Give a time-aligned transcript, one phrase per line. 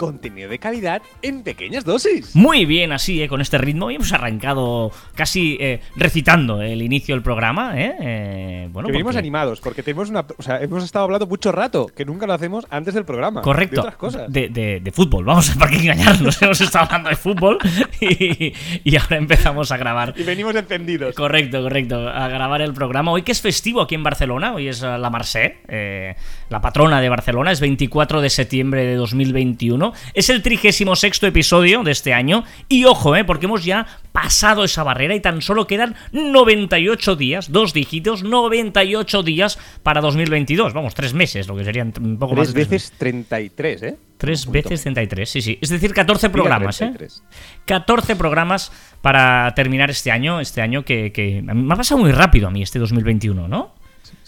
[0.00, 2.34] Contenido de calidad en pequeñas dosis.
[2.34, 3.28] Muy bien, así, ¿eh?
[3.28, 3.90] con este ritmo.
[3.90, 7.72] Y hemos arrancado casi eh, recitando el inicio del programa.
[7.80, 7.94] ¿eh?
[8.00, 11.52] Eh, bueno, que venimos porque- animados, porque tenemos una, o sea, hemos estado hablando mucho
[11.52, 13.42] rato, que nunca lo hacemos antes del programa.
[13.42, 13.74] Correcto.
[13.76, 14.32] De otras cosas.
[14.32, 15.24] De, de- de fútbol.
[15.24, 16.40] Vamos a para qué engañarnos.
[16.42, 17.58] Hemos estado hablando de fútbol
[18.00, 18.52] y,
[18.84, 20.14] y ahora empezamos a grabar.
[20.16, 21.14] Y venimos encendidos.
[21.14, 22.08] Correcto, correcto.
[22.08, 23.12] A grabar el programa.
[23.12, 26.14] Hoy que es festivo aquí en Barcelona, hoy es eh, la Marse, eh,
[26.50, 29.92] la patrona de Barcelona, es 24 de septiembre de 2021.
[30.14, 32.44] Es el 36 episodio de este año.
[32.68, 37.52] Y ojo, eh, porque hemos ya pasado esa barrera y tan solo quedan 98 días,
[37.52, 40.74] dos dígitos, 98 días para 2022.
[40.74, 43.96] Vamos, tres meses, lo que serían un poco más Tres de tres veces 33, ¿eh?
[44.16, 45.58] Tres veces 33, sí, sí.
[45.62, 46.86] Es decir, 14 Diga programas, ¿eh?
[46.86, 47.22] 33.
[47.64, 50.40] 14 programas para terminar este año.
[50.40, 53.79] Este año que, que me ha pasado muy rápido a mí, este 2021, ¿no?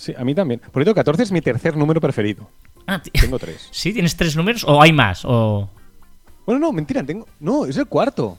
[0.02, 0.58] Sí, a mí también.
[0.60, 2.50] Por cierto, 14 es mi tercer número preferido.
[2.88, 3.68] Ah, Tengo tres.
[3.70, 3.92] ¿Sí?
[3.92, 4.64] ¿Tienes tres números?
[4.66, 5.22] ¿O hay más?
[5.24, 5.70] O...
[6.44, 7.28] Bueno, no, mentira, tengo.
[7.38, 8.36] No, es el cuarto.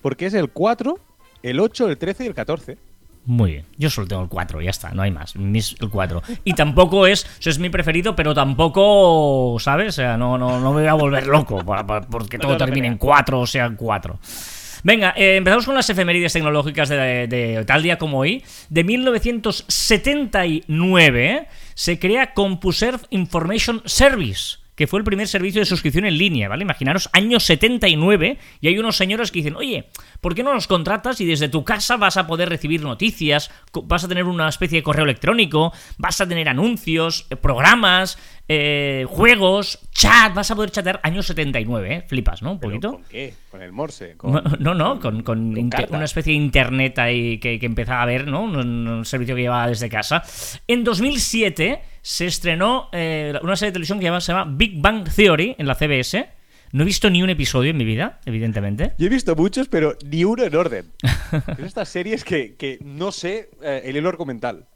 [0.00, 0.96] Porque es el 4,
[1.42, 2.78] el 8, el 13 y el 14.
[3.24, 3.64] Muy bien.
[3.78, 5.34] Yo solo tengo el 4, ya está, no hay más.
[5.54, 6.22] Es el 4.
[6.44, 7.26] Y tampoco es.
[7.40, 9.56] Eso es mi preferido, pero tampoco.
[9.58, 9.88] ¿Sabes?
[9.88, 12.86] O sea, no, no, no me voy a volver loco por- por- porque todo termine
[12.86, 13.16] en peleas.
[13.18, 14.18] 4 o sean 4.
[14.82, 18.42] Venga, eh, empezamos con las efemérides tecnológicas de, de tal día como hoy.
[18.68, 26.16] De 1979 se crea CompuServe Information Service, que fue el primer servicio de suscripción en
[26.16, 26.62] línea, ¿vale?
[26.62, 29.90] Imaginaros, año 79, y hay unos señores que dicen, oye,
[30.22, 33.50] ¿por qué no nos contratas y desde tu casa vas a poder recibir noticias,
[33.84, 38.16] vas a tener una especie de correo electrónico, vas a tener anuncios, eh, programas,
[38.48, 42.04] eh, juegos, chat, vas a poder chatear año 79, ¿eh?
[42.08, 42.52] Flipas, ¿no?
[42.52, 42.92] Un ¿Pero poquito.
[42.92, 43.34] ¿Con qué?
[43.50, 44.16] ¿Con el Morse?
[44.16, 45.22] ¿Con- No, no, no, con,
[45.90, 48.44] una especie de internet ahí que, que empezaba a ver, ¿no?
[48.44, 50.22] Un, un servicio que llevaba desde casa.
[50.66, 55.56] En 2007 se estrenó eh, una serie de televisión que se llama Big Bang Theory
[55.58, 56.28] en la CBS.
[56.72, 58.92] No he visto ni un episodio en mi vida, evidentemente.
[58.96, 60.92] Yo he visto muchos, pero ni uno en orden.
[61.58, 64.66] es estas series que, que no sé eh, el hilo argumental.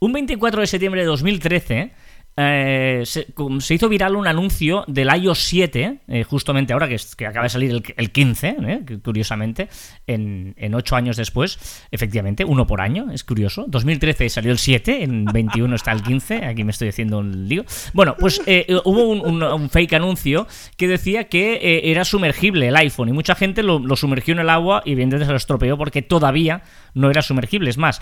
[0.00, 1.92] Un 24 de septiembre de 2013
[2.40, 3.26] eh, se,
[3.74, 7.48] hizo viral un anuncio del iOS 7, eh, justamente ahora que, es- que acaba de
[7.50, 9.68] salir el, el 15, eh, curiosamente,
[10.06, 11.58] en, en 8 años después,
[11.90, 13.64] efectivamente, uno por año, es curioso.
[13.66, 17.64] 2013 salió el 7, en 21 está el 15, aquí me estoy haciendo un lío.
[17.92, 18.40] Bueno, pues
[18.84, 23.80] hubo un, fake anuncio que decía que era sumergible el iPhone y mucha gente lo,
[23.96, 26.62] sumergió en el agua y evidentemente se lo estropeó porque todavía
[26.94, 27.68] no era sumergible.
[27.70, 28.00] Es más,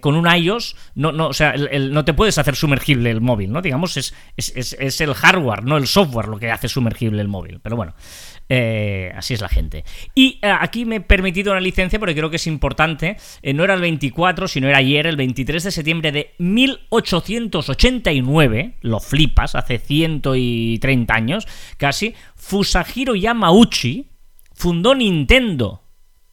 [0.00, 3.52] con un iOS, no, no, o sea, el- no te puedes hacer sumergible el móvil,
[3.52, 3.59] ¿no?
[3.62, 7.60] Digamos, es, es, es- el hardware, no el software lo que hace sumergible el móvil.
[7.62, 7.94] Pero bueno,
[8.48, 9.84] eh, así es la gente.
[10.14, 13.16] Y eh, aquí me he permitido una licencia porque creo que es importante.
[13.42, 18.74] Eh, no era el 24, sino era ayer, el 23 de septiembre de 1889.
[18.82, 22.14] Lo flipas, hace 130 años casi.
[22.36, 24.06] Fusajiro Yamauchi
[24.54, 25.82] fundó Nintendo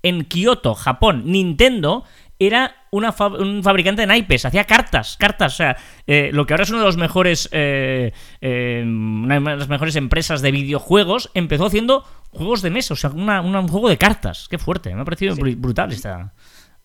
[0.03, 1.23] en Kioto, Japón.
[1.25, 2.03] Nintendo
[2.39, 6.53] era una fa- un fabricante de naipes, hacía cartas, cartas, o sea, eh, lo que
[6.53, 11.31] ahora es uno de los mejores, eh, eh, una de las mejores empresas de videojuegos,
[11.33, 14.47] empezó haciendo juegos de mesa, o sea, una- una- un juego de cartas.
[14.49, 15.55] Qué fuerte, me ha parecido Sí.
[15.55, 16.33] brutal esta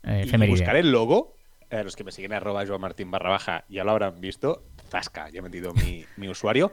[0.04, 1.36] eh, Y buscar el logo,
[1.70, 4.64] los que me siguen arroba Joan Martín barra baja ya lo habrán visto.
[4.90, 6.72] Zasca, ya he metido mi, mi usuario.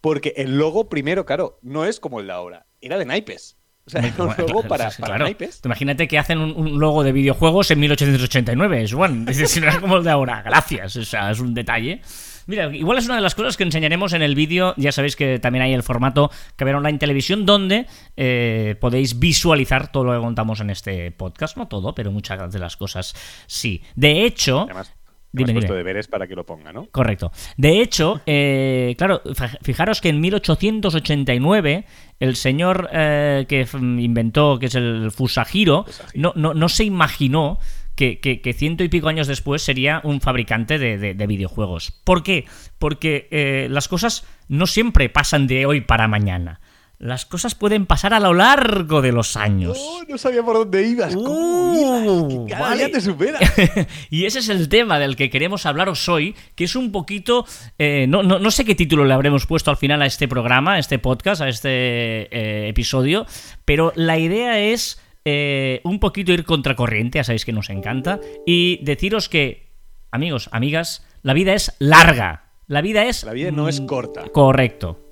[0.00, 2.66] Porque el logo, primero, claro, no es como el de ahora.
[2.80, 3.58] Era de naipes.
[3.86, 5.24] O sea, era un logo para, para claro.
[5.24, 5.60] naipes.
[5.60, 9.24] Tú Imagínate que hacen un, un logo de videojuegos en 1889, Juan.
[9.24, 10.42] Decir, no es como el de ahora.
[10.42, 12.02] Gracias, o sea, es un detalle.
[12.50, 14.74] Mira, igual es una de las cosas que enseñaremos en el vídeo.
[14.76, 17.86] Ya sabéis que también hay el formato que ver online televisión, donde
[18.16, 21.56] eh, podéis visualizar todo lo que contamos en este podcast.
[21.56, 23.14] No todo, pero muchas de las cosas
[23.46, 23.82] sí.
[23.94, 24.62] De hecho.
[24.62, 24.92] Además,
[25.32, 25.60] Dime, Dime, dime.
[25.60, 26.86] puesto deberes para que lo ponga, ¿no?
[26.90, 27.30] Correcto.
[27.56, 29.22] De hecho, eh, claro,
[29.62, 31.84] fijaros que en 1889
[32.18, 36.20] el señor eh, que inventó, que es el Fusajiro, Fusajiro.
[36.20, 37.58] no, no, no se imaginó
[37.94, 41.92] que, que- que ciento y pico años después sería un fabricante de, de- de videojuegos.
[42.04, 42.46] ¿Por qué?
[42.78, 46.60] Porque eh, las cosas no siempre pasan de hoy para mañana.
[47.00, 49.78] Las cosas pueden pasar a lo largo de los años.
[49.78, 51.14] No, no sabía por dónde ibas.
[51.16, 52.50] ¿Cómo Uh, ibas?
[52.50, 52.84] Cada vale.
[52.84, 53.38] día te supera.
[54.10, 57.46] y ese es el tema del que queremos hablaros hoy, que es un poquito...
[57.78, 60.74] eh, no, no- no sé qué título le habremos puesto al final a este programa,
[60.74, 63.24] a este podcast, a este eh, episodio,
[63.64, 68.78] pero la idea es eh, un poquito ir contracorriente, ya sabéis que nos encanta, y
[68.84, 69.72] deciros que,
[70.10, 72.44] amigos, amigas, la vida es larga.
[72.66, 73.24] La vida es...
[73.24, 74.24] La vida no es corta.
[74.32, 75.06] Correcto.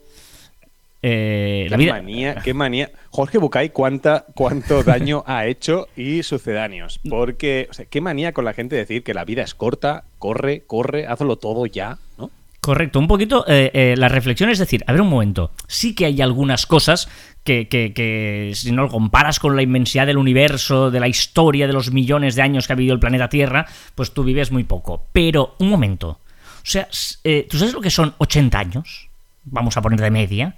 [1.02, 1.92] Eh, qué la vida...
[1.92, 2.90] manía, qué manía.
[3.10, 7.00] Jorge Bucay, cuánta, cuánto daño ha hecho y sucedáneos.
[7.08, 10.64] Porque, o sea, qué manía con la gente decir que la vida es corta, corre,
[10.66, 12.30] corre, hazlo todo ya, ¿no?
[12.60, 16.06] Correcto, un poquito eh, eh, la reflexión es decir, a ver un momento, sí que
[16.06, 17.08] hay algunas cosas
[17.44, 21.68] que, que, que, si no lo comparas con la inmensidad del universo, de la historia,
[21.68, 24.64] de los millones de años que ha vivido el planeta Tierra, pues tú vives muy
[24.64, 25.04] poco.
[25.12, 26.88] Pero, un momento, o sea,
[27.48, 29.08] ¿tú sabes lo que son 80 años?
[29.44, 30.56] Vamos a poner de media.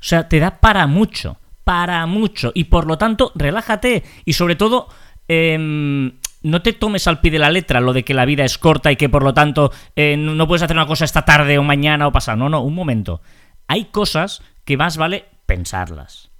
[0.00, 2.52] O sea, te da para mucho, para mucho.
[2.54, 4.04] Y por lo tanto, relájate.
[4.24, 4.88] Y sobre todo,
[5.28, 6.12] eh,
[6.46, 8.92] no te tomes al pie de la letra lo de que la vida es corta
[8.92, 12.06] y que por lo tanto eh, no puedes hacer una cosa esta tarde o mañana
[12.06, 12.38] o pasado.
[12.38, 13.20] No, no, un momento.
[13.66, 16.30] Hay cosas que más vale pensarlas.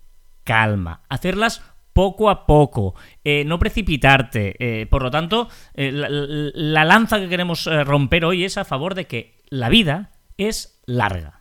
[0.44, 1.00] Calma.
[1.08, 1.62] Hacerlas
[1.92, 2.94] poco a poco,
[3.24, 4.54] eh, no precipitarte.
[4.60, 9.06] Eh, por lo tanto, la, la, lanza que queremos romper hoy es a favor de
[9.06, 11.35] que la vida es larga.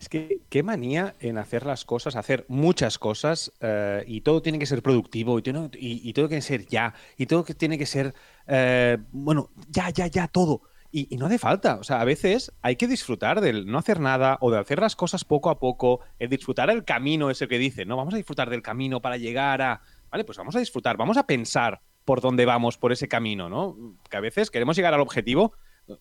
[0.00, 4.58] Es que qué manía en hacer las cosas, hacer muchas cosas eh, y todo tiene
[4.58, 8.14] que ser productivo y, todo, tiene que ser ya y todo tiene que ser,
[8.46, 10.62] eh, bueno, ya, ya, ya, todo.
[10.90, 14.00] Y, y, no hace falta, o sea, a veces hay que disfrutar del no hacer
[14.00, 17.58] nada o de hacer las cosas poco a poco, el disfrutar el camino ese que
[17.58, 20.96] dice, no, vamos a disfrutar del camino para llegar a, vale, pues vamos a disfrutar,
[20.96, 23.76] vamos a pensar por dónde vamos por ese camino, ¿no?
[24.08, 25.52] Que a veces queremos llegar al objetivo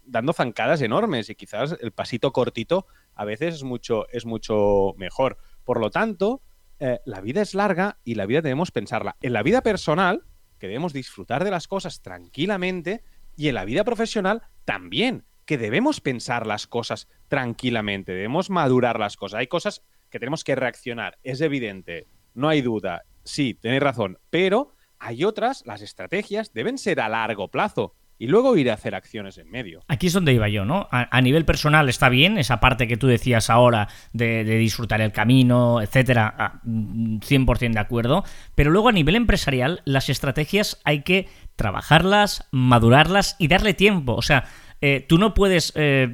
[0.05, 2.87] dando zancadas enormes y quizás el pasito cortito
[3.19, 5.37] a veces es mucho, es mucho mejor.
[5.65, 6.41] Por lo tanto,
[6.79, 9.17] eh, la vida es larga y la vida debemos pensarla.
[9.19, 10.23] En la vida personal,
[10.57, 13.03] que debemos disfrutar de las cosas tranquilamente,
[13.35, 19.17] y en la vida profesional también, que debemos pensar las cosas tranquilamente, debemos madurar las
[19.17, 19.39] cosas.
[19.39, 24.71] Hay cosas que tenemos que reaccionar, es evidente, no hay duda, sí, tenéis razón, pero
[24.97, 29.37] hay otras, las estrategias deben ser a largo plazo y luego ir a hacer acciones
[29.37, 29.81] en medio.
[29.87, 30.89] Aquí es donde iba yo, ¿no?
[30.91, 35.13] A, nivel personal está bien, esa parte que tú decías ahora de, de disfrutar el
[35.13, 38.25] camino, etcétera, 100% de acuerdo,
[38.55, 44.21] pero luego a nivel empresarial las estrategias hay que trabajarlas, madurarlas y darle tiempo, o
[44.21, 44.45] sea,
[44.81, 46.07] eh, tú no puedes eh,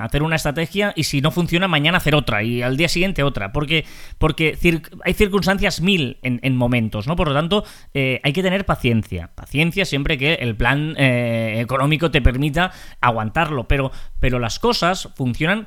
[0.00, 3.52] hacer una estrategia y si no funciona mañana hacer otra y al día siguiente otra,
[3.52, 3.84] porque,
[4.18, 4.58] porque
[5.04, 7.14] hay circunstancias mil en, en, momentos, ¿no?
[7.14, 12.10] Por lo tanto, eh, hay que tener paciencia, paciencia siempre que el plan eh, económico
[12.10, 15.66] te permita aguantarlo, pero, pero las cosas funcionan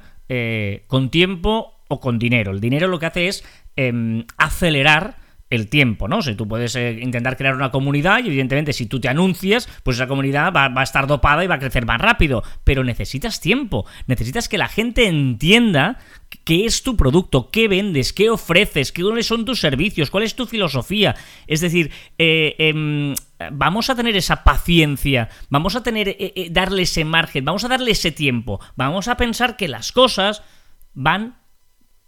[0.87, 2.51] con tiempo o con dinero.
[2.53, 3.43] El dinero lo que hace es
[3.75, 5.17] em, acelerar
[5.51, 6.19] el tiempo, ¿no?
[6.19, 9.97] O tú puedes eh, intentar crear una comunidad y evidentemente si tú te anuncias, pues
[9.97, 13.85] esa comunidad va, a estar dopada y va a crecer más rápido, pero necesitas tiempo,
[14.07, 15.99] necesitas que la gente entienda
[16.45, 20.45] qué es tu producto, qué vendes, qué ofreces, cuáles son tus servicios, cuál es tu
[20.45, 21.15] filosofía.
[21.47, 23.13] Es decir, eh, eh,
[23.51, 27.91] vamos a tener esa paciencia, vamos a tener eh, darle ese margen, vamos a darle
[27.91, 30.43] ese tiempo, vamos a pensar que las cosas
[30.93, 31.40] van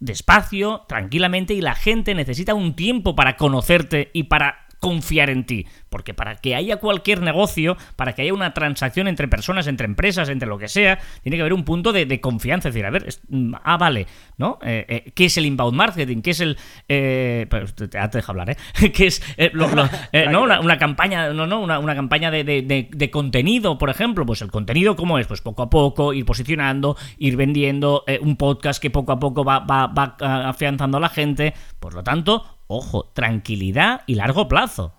[0.06, 5.66] despacio, tranquilamente, y la gente necesita un tiempo para conocerte y para confiar en ti.
[5.90, 10.28] Porque para que haya cualquier negocio, para que haya una transacción entre personas, entre empresas,
[10.28, 12.68] entre lo que sea, tiene que haber un punto de, de confianza.
[12.68, 14.08] Es decir, a ver, es, mm, ah, vale,
[14.38, 14.60] ¿no?
[14.62, 16.22] Eh, eh, ¿Qué es el inbound marketing?
[16.22, 16.58] ¿Qué es el.
[16.90, 18.58] Eh, pues, te, te dejo hablar, ¿eh?
[18.94, 19.24] ¿Qué es.
[19.38, 19.86] Eh, lo, lo,
[20.32, 20.44] ¿no?
[20.44, 24.26] Una, una, campaña, no, no, una, una campaña de, de, de, contenido, por ejemplo.
[24.26, 25.28] Pues el contenido, ¿cómo es?
[25.28, 29.60] Pues poco a poco, ir posicionando, ir vendiendo, un podcast que poco a poco va,
[29.60, 30.18] va, va
[30.50, 31.54] afianzando a la gente.
[31.80, 34.94] Por lo tanto, ojo, tranquilidad y largo plazo.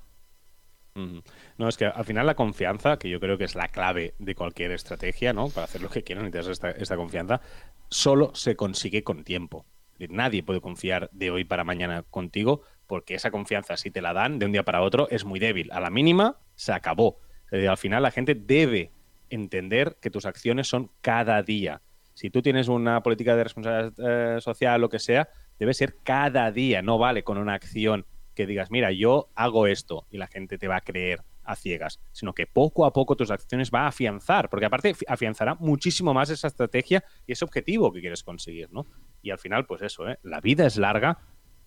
[0.95, 4.35] No, es que al final la confianza, que yo creo que es la clave de
[4.37, 5.49] cualquier estrategia, ¿no?
[5.49, 7.41] Para hacer lo que quieran necesitas esta, esta confianza,
[7.89, 9.67] solo se consigue con tiempo.
[9.99, 14.39] Nadie puede confiar de hoy para mañana contigo porque esa confianza, si te la dan
[14.39, 15.71] de un día para otro, es muy débil.
[15.73, 17.19] A la mínima, se acabó.
[17.51, 18.93] al final, la gente debe
[19.31, 21.81] entender que tus acciones son cada día.
[22.13, 26.51] Si tú tienes una política de responsabilidad eh, social, lo que sea, debe ser cada
[26.51, 30.59] día, no vale con una acción que digas, mira, yo hago esto y la gente
[30.59, 33.89] te va a creer a ciegas, sino que poco a poco tus acciones va a
[33.89, 38.87] afianzar, porque aparte afianzará muchísimo más esa estrategia y ese objetivo que quieres conseguir, ¿no?
[39.23, 40.19] Y al final, pues eso, ¿eh?
[40.23, 41.19] la vida es larga,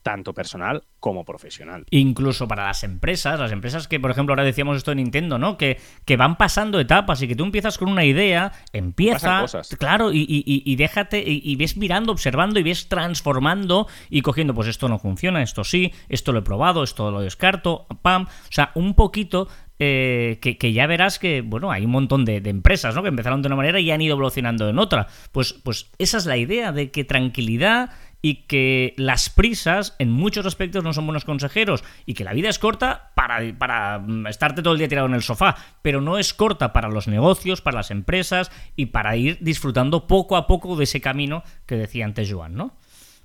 [0.07, 1.85] tanto personal como profesional.
[1.89, 5.57] Incluso para las empresas, las empresas que, por ejemplo, ahora decíamos esto de Nintendo, ¿no?
[5.57, 9.43] Que, que van pasando etapas y que tú empiezas con una idea, empieza,
[9.77, 14.53] claro, y, y, y déjate, y, y, ves mirando, observando y ves transformando y cogiendo,
[14.53, 18.51] pues esto no funciona, esto sí, esto lo he probado, esto lo descarto, pam, o
[18.51, 19.49] sea, un poquito
[19.79, 23.03] eh, que, que, ya verás que, bueno, hay un montón de, de, empresas, ¿no?
[23.03, 25.07] Que empezaron de una manera y han ido evolucionando en otra.
[25.31, 30.45] Pues, pues esa es la idea de que tranquilidad y que las prisas en muchos
[30.45, 34.61] aspectos no son buenos consejeros y que la vida es corta para, para mm, estarte
[34.61, 37.77] todo el día tirado en el sofá, pero no es corta para los negocios, para
[37.77, 42.31] las empresas y para ir disfrutando poco a poco de ese camino que decía antes
[42.31, 42.75] Joan, ¿no?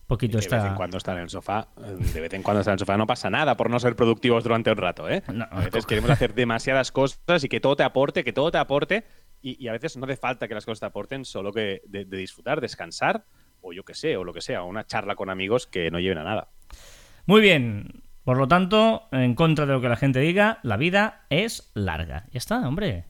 [0.07, 2.75] Poquito de vez en cuando estar en el sofá, de vez en cuando estar en
[2.75, 5.23] el sofá no pasa nada por no ser productivos durante un rato, ¿eh?
[5.51, 9.07] a veces queremos hacer demasiadas cosas y que todo te aporte, que todo te aporte
[9.41, 12.61] y, a veces no hace falta que las cosas te aporten, solo que de, disfrutar,
[12.61, 13.25] descansar,
[13.63, 16.19] o yo qué sé, o lo que sea, una charla con amigos que no lleven
[16.19, 16.49] a nada.
[17.27, 18.03] Muy bien.
[18.25, 22.27] Por lo tanto, en contra de lo que la gente diga, la vida es larga.
[22.31, 23.07] Ya está, hombre.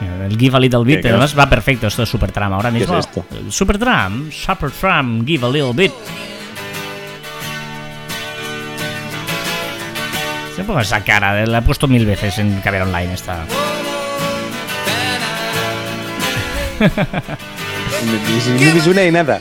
[0.00, 2.94] El Give a Little Bit, además va perfecto esto de Supertram ahora mismo.
[2.94, 3.24] ¿Qué es esto?
[3.48, 5.92] Supertram, Supertram, Give a Little Bit.
[10.56, 13.44] Se pongo esa cara, la he puesto mil veces en Caber Online esta.
[18.04, 19.40] Ni me nada.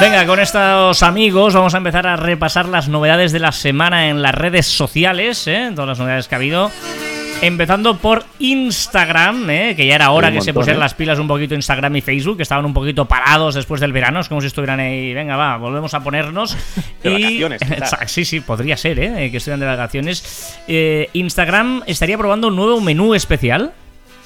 [0.00, 4.22] Venga, con estos amigos vamos a empezar a repasar las novedades de la semana en
[4.22, 5.70] las redes sociales, ¿eh?
[5.74, 6.70] todas las novedades que ha habido.
[7.42, 9.74] Empezando por Instagram, ¿eh?
[9.76, 10.84] que ya era hora que se pusieran ¿eh?
[10.84, 14.20] las pilas un poquito Instagram y Facebook, que estaban un poquito parados después del verano,
[14.20, 16.56] es como si estuvieran ahí, venga, va, volvemos a ponernos.
[17.04, 17.42] y...
[18.06, 19.30] sí, sí, podría ser, ¿eh?
[19.30, 20.58] que estuvieran de vacaciones.
[20.66, 23.72] Eh, Instagram estaría probando un nuevo menú especial.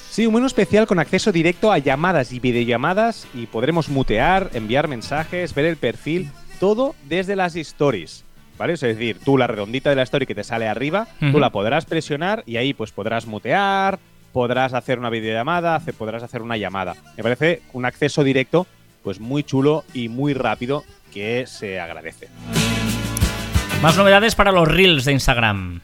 [0.09, 4.87] Sí, un menú especial con acceso directo a llamadas y videollamadas y podremos mutear, enviar
[4.87, 8.23] mensajes, ver el perfil, todo desde las stories.
[8.59, 8.73] ¿Vale?
[8.73, 11.85] Es decir, tú la redondita de la story que te sale arriba, tú la podrás
[11.85, 13.97] presionar y ahí pues podrás mutear,
[14.33, 16.95] podrás hacer una videollamada, podrás hacer una llamada.
[17.17, 18.67] Me parece un acceso directo
[19.01, 22.27] pues muy chulo y muy rápido que se agradece.
[23.81, 25.79] Más novedades para los reels de Instagram.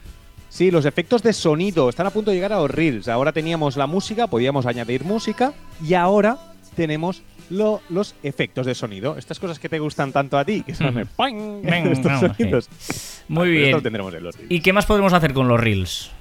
[0.50, 3.08] Sí, los efectos de sonido están a punto de llegar a los reels.
[3.08, 6.38] Ahora teníamos la música, podíamos añadir música y ahora
[6.76, 9.18] tenemos los efectos de sonido.
[9.18, 10.98] Estas cosas que te gustan tanto a ti, que son
[11.92, 12.70] estos sonidos.
[13.28, 13.82] Muy bien.
[14.50, 16.12] ¿Y qué más podemos hacer con los reels?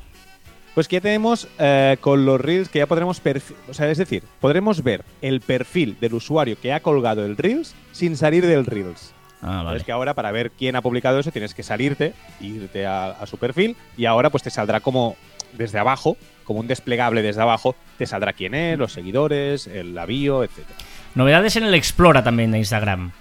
[0.74, 3.22] Pues que ya tenemos eh, con los reels que ya podremos,
[3.68, 7.76] o sea, es decir, podremos ver el perfil del usuario que ha colgado el reels
[7.92, 9.14] sin salir del reels.
[9.40, 9.78] Ah, vale.
[9.78, 13.26] Es que ahora para ver quién ha publicado eso tienes que salirte, irte a, a,
[13.26, 15.16] su perfil y ahora pues te saldrá como
[15.52, 20.42] desde abajo, como un desplegable desde abajo, te saldrá quién es, los seguidores, el bio,
[20.42, 20.76] etcétera.
[21.14, 23.12] Novedades en el Explora también de Instagram.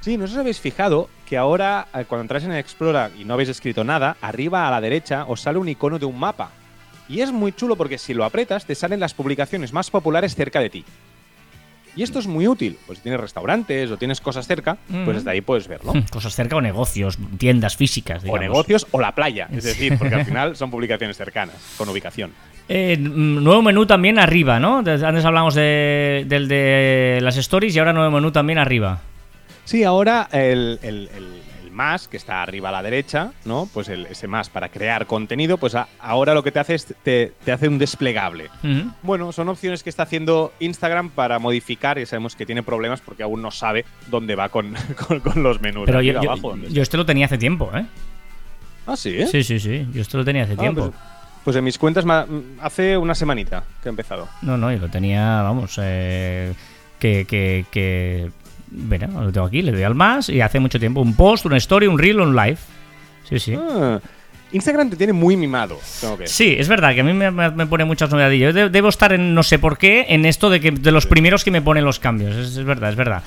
[0.00, 3.34] Sí, no os habéis fijado que ahora, eh, cuando entráis en el Explora y no
[3.34, 6.50] habéis escrito nada, arriba a la derecha os sale un icono de un mapa.
[7.08, 10.60] Y es muy chulo porque si lo apretas, te salen las publicaciones más populares cerca
[10.60, 10.84] de ti.
[11.96, 12.78] Y esto es muy útil.
[12.86, 15.94] Pues si tienes restaurantes o tienes cosas cerca, pues desde ahí puedes verlo.
[16.12, 18.22] Cosas cerca o negocios, tiendas físicas.
[18.28, 19.48] O negocios o la playa.
[19.52, 22.32] Es decir, porque al final son publicaciones cercanas, con ubicación.
[22.68, 24.78] Eh, nuevo menú también arriba, ¿no?
[24.78, 29.00] Antes hablamos de, del de las stories y ahora nuevo menú también arriba.
[29.64, 30.78] Sí, ahora el,
[31.72, 33.68] más que está arriba a la derecha, ¿no?
[33.72, 37.68] Pues ese más para crear contenido, pues ahora lo que te hace es te, hace
[37.68, 38.50] un desplegable.
[39.02, 43.22] Bueno, son opciones que está haciendo Instagram para modificar y sabemos que tiene problemas porque
[43.22, 44.74] aún no sabe dónde va con,
[45.36, 45.86] los menús.
[45.86, 46.20] Pero yo,
[46.68, 47.86] yo, este lo tenía hace tiempo, ¿eh?
[48.86, 49.26] Ah, sí.
[49.26, 49.86] Sí, sí, sí.
[49.92, 50.90] Yo esto lo tenía hace ah, tiempo.
[50.90, 51.17] Pues,
[51.48, 52.04] pues en mis cuentas
[52.60, 54.28] hace una semanita que he empezado.
[54.42, 56.52] No, no, yo lo tenía, vamos, eh,
[56.98, 58.30] que, que, que...
[58.70, 61.56] Bueno, lo tengo aquí, le doy al más y hace mucho tiempo un post, una
[61.56, 62.58] story, un reel, un live.
[63.26, 63.54] Sí, sí.
[63.58, 63.98] Ah,
[64.52, 65.80] Instagram te tiene muy mimado.
[66.26, 68.38] Sí, es verdad que a mí me, pone muchas novedades.
[68.38, 71.44] Yo debo estar en no sé por qué en esto de que de los primeros
[71.44, 72.36] que me ponen los cambios.
[72.36, 73.22] Es, verdad, es verdad.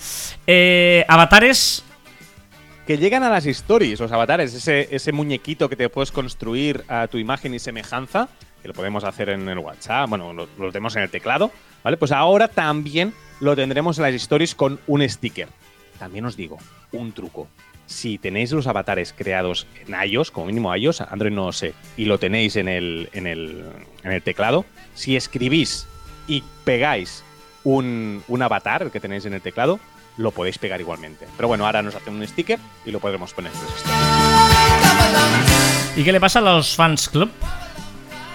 [0.45, 1.83] Eh, avatares
[2.91, 7.07] que llegan a las stories, los avatares, ese, ese muñequito que te puedes construir a
[7.07, 8.27] tu imagen y semejanza,
[8.61, 11.51] que lo podemos hacer en el WhatsApp, bueno, lo, tenemos en el teclado,
[11.85, 11.95] ¿vale?
[11.95, 15.47] Pues ahora también lo tendremos en las stories con un sticker.
[15.99, 16.57] También os digo,
[16.91, 17.47] un truco.
[17.85, 22.03] Si tenéis los avatares creados en iOS, como mínimo iOS, Android no lo sé, y
[22.03, 23.63] lo tenéis en el, en el,
[24.03, 25.87] en el teclado, si escribís
[26.27, 27.23] y pegáis
[27.63, 29.79] un, un avatar, el que tenéis en el teclado,
[30.21, 31.27] lo podéis pegar igualmente.
[31.35, 33.51] Pero bueno, ahora nos hacen un sticker y lo podremos poner.
[35.95, 37.29] ¿Y qué le pasa a los fans club?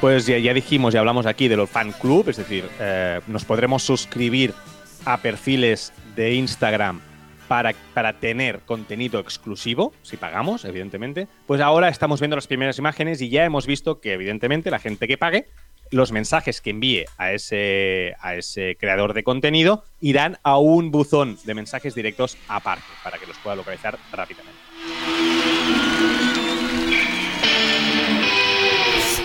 [0.01, 3.83] Pues ya, dijimos, ya hablamos aquí de los fan club, es decir, eh, nos podremos
[3.83, 4.53] suscribir
[5.07, 7.01] a perfiles de Instagram
[7.49, 11.29] para, para, tener contenido exclusivo, si pagamos, evidentemente.
[11.47, 15.09] Pues ahora estamos viendo las primeras imágenes y ya hemos visto que, evidentemente, la gente
[15.09, 15.47] que pague
[15.91, 21.39] los mensajes que envíe a ese, a ese creador de contenido irán a un buzón
[21.45, 24.59] de mensajes directos aparte para que los pueda localizar rápidamente.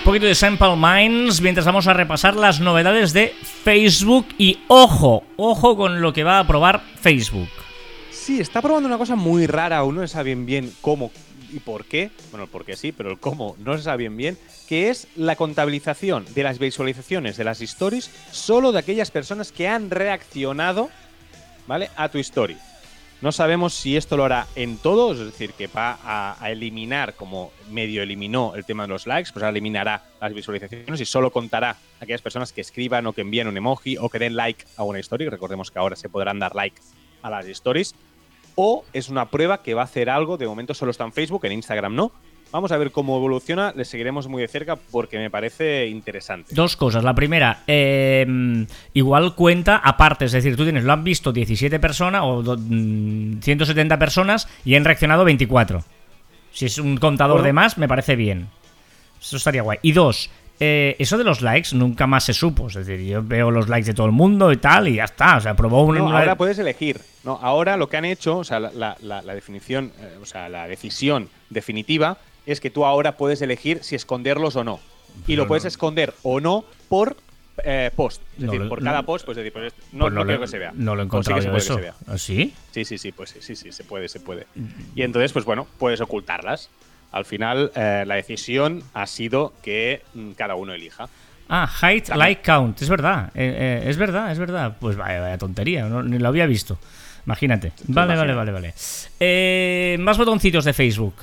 [0.02, 5.24] Un poquito de Sample Minds mientras vamos a repasar las novedades de Facebook y ojo,
[5.38, 7.50] ojo con lo que va a probar Facebook.
[8.10, 11.12] Sí, está probando una cosa muy rara, aún no sabe bien bien cómo
[11.52, 12.12] y por qué.
[12.32, 14.38] Bueno, el por sí, pero el cómo no se sabe bien.
[14.68, 19.68] Que es la contabilización de las visualizaciones de las stories solo de aquellas personas que
[19.68, 20.90] han reaccionado,
[21.68, 21.90] ¿vale?
[21.96, 22.58] A tu story.
[23.22, 27.52] No sabemos si esto lo hará en todos, es decir, que va a, eliminar, como
[27.70, 32.04] medio eliminó el tema de los likes, pues eliminará las visualizaciones y solo contará a
[32.04, 34.98] aquellas personas que escriban o que envíen un emoji o que den like a una
[34.98, 35.30] story.
[35.30, 36.82] Recordemos que ahora se podrán dar like
[37.22, 37.94] a las stories.
[38.56, 41.46] O es una prueba que va a hacer algo, de momento solo está en Facebook,
[41.46, 42.12] en Instagram no,
[42.52, 46.54] Vamos a ver cómo evoluciona, le seguiremos muy de cerca porque me parece interesante.
[46.54, 47.02] Dos cosas.
[47.02, 52.24] La primera, em, igual cuenta aparte, es decir, tú tienes, lo han visto 17 personas
[52.26, 55.86] o 170 mm, personas y han reaccionado 24.
[56.52, 58.50] Si es un contador de más, me parece bien.
[59.22, 59.80] Eso estaría guay.
[59.82, 60.30] Y dos,
[60.64, 62.68] eh, eso de los likes nunca más se supo.
[62.68, 65.38] Es decir, yo veo los likes de todo el mundo y tal, y ya está.
[65.38, 65.98] O sea, probó un.
[65.98, 67.02] ahora puedes elegir.
[67.24, 71.30] No, ahora lo que han hecho, o sea, la, definición, eh, o sea, la decisión
[71.50, 74.80] definitiva es que tú ahora puedes elegir si esconderlos o no.
[75.26, 77.18] y lo puedes esconder o no por
[77.64, 78.22] eh, post.
[78.38, 80.74] Es decir, por cada post, pues, decir, pues no, pues no, quiero que se vea.
[80.76, 81.80] No lo he encontrado sí eso.
[82.06, 82.54] ¿Ah, sí?
[82.72, 84.46] Sí, sí, sí, pues sí, sí, se puede, se puede.
[84.96, 86.70] Y entonces, pues bueno, puedes ocultarlas.
[87.12, 91.10] Al final, eh, la decisión ha sido que mm, cada uno elija.
[91.50, 94.78] Ah, height like count, es verdad, eh, es verdad, es verdad.
[94.80, 96.78] Pues vaya, tontería, ni lo había visto.
[97.26, 97.74] Imagínate.
[97.88, 101.16] Vale, vale, vale, vale, más botoncitos de Facebook.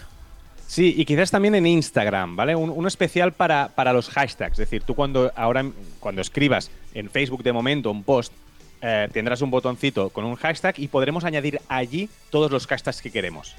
[0.68, 2.54] Sí, y quizás también en Instagram, ¿vale?
[2.54, 4.52] Un, especial para, para, los hashtags.
[4.52, 5.64] Es decir, tú cuando ahora
[5.98, 8.34] cuando escribas en Facebook de momento un post,
[8.82, 13.10] eh, tendrás un botoncito con un hashtag y podremos añadir allí todos los hashtags que
[13.10, 13.56] queremos.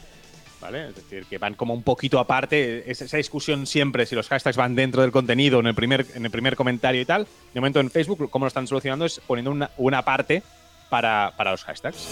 [0.62, 0.90] ¿Vale?
[0.90, 2.90] Es decir, que van como un poquito aparte.
[2.92, 6.32] esa discusión siempre, si los hashtags van dentro del contenido, en el primer, en el
[6.32, 7.28] primer comentario y tal.
[7.54, 10.44] De momento en Facebook, cómo lo están solucionando es poniendo una, una parte
[10.90, 12.08] para, para los hashtags.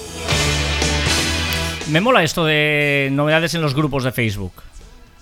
[1.90, 4.54] Me mola esto de novedades en los grupos de Facebook.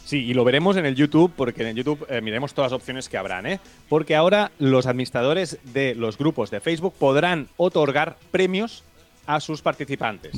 [0.06, 2.80] Sí, y lo veremos en el YouTube, porque en el YouTube eh, miremos todas las
[2.80, 3.60] opciones que habrán, ¿eh?
[3.90, 8.84] Porque ahora los administradores de los grupos de Facebook podrán otorgar premios
[9.26, 10.32] a sus participantes.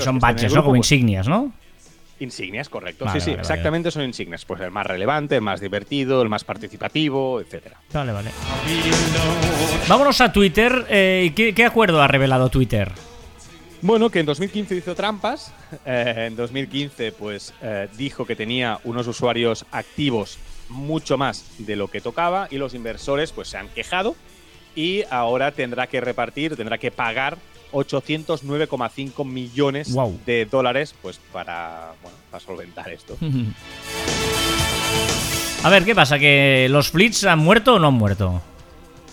[0.00, 0.64] son badges, ¿no?
[0.64, 1.52] Como insignias, ¿no?
[2.20, 3.06] Insignias, correcto.
[3.12, 4.44] sí, sí, exactamente son insignias.
[4.44, 7.78] Pues el más relevante, el más divertido, el más participativo, etcétera.
[7.92, 8.30] Vale, vale.
[9.88, 10.86] Vámonos a Twitter.
[10.88, 12.92] Eh, ¿qué, acuerdo ha revelado Twitter?
[13.82, 15.52] Bueno, que en 2015 hizo trampas.
[15.84, 21.88] Eh, en 2015, pues eh, dijo que tenía unos usuarios activos mucho más de lo
[21.88, 24.14] que tocaba y los inversores, pues se han quejado
[24.74, 27.38] y ahora tendrá que repartir, tendrá que pagar
[27.74, 33.18] 809,5 millones de dólares, pues para, bueno, para solventar esto.
[35.62, 36.18] A ver, ¿qué pasa?
[36.18, 38.40] ¿Que los Flits han muerto o no han muerto?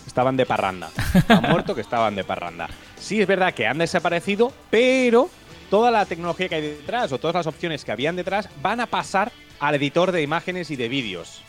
[0.05, 0.89] Estaban de parranda.
[1.29, 2.69] Han muerto que estaban de parranda
[3.01, 5.29] sí es verdad que han desaparecido, pero
[5.69, 8.85] toda la tecnología que hay detrás o todas las opciones que habían detrás van a
[8.85, 11.43] pasar al editor de imágenes y de vídeos.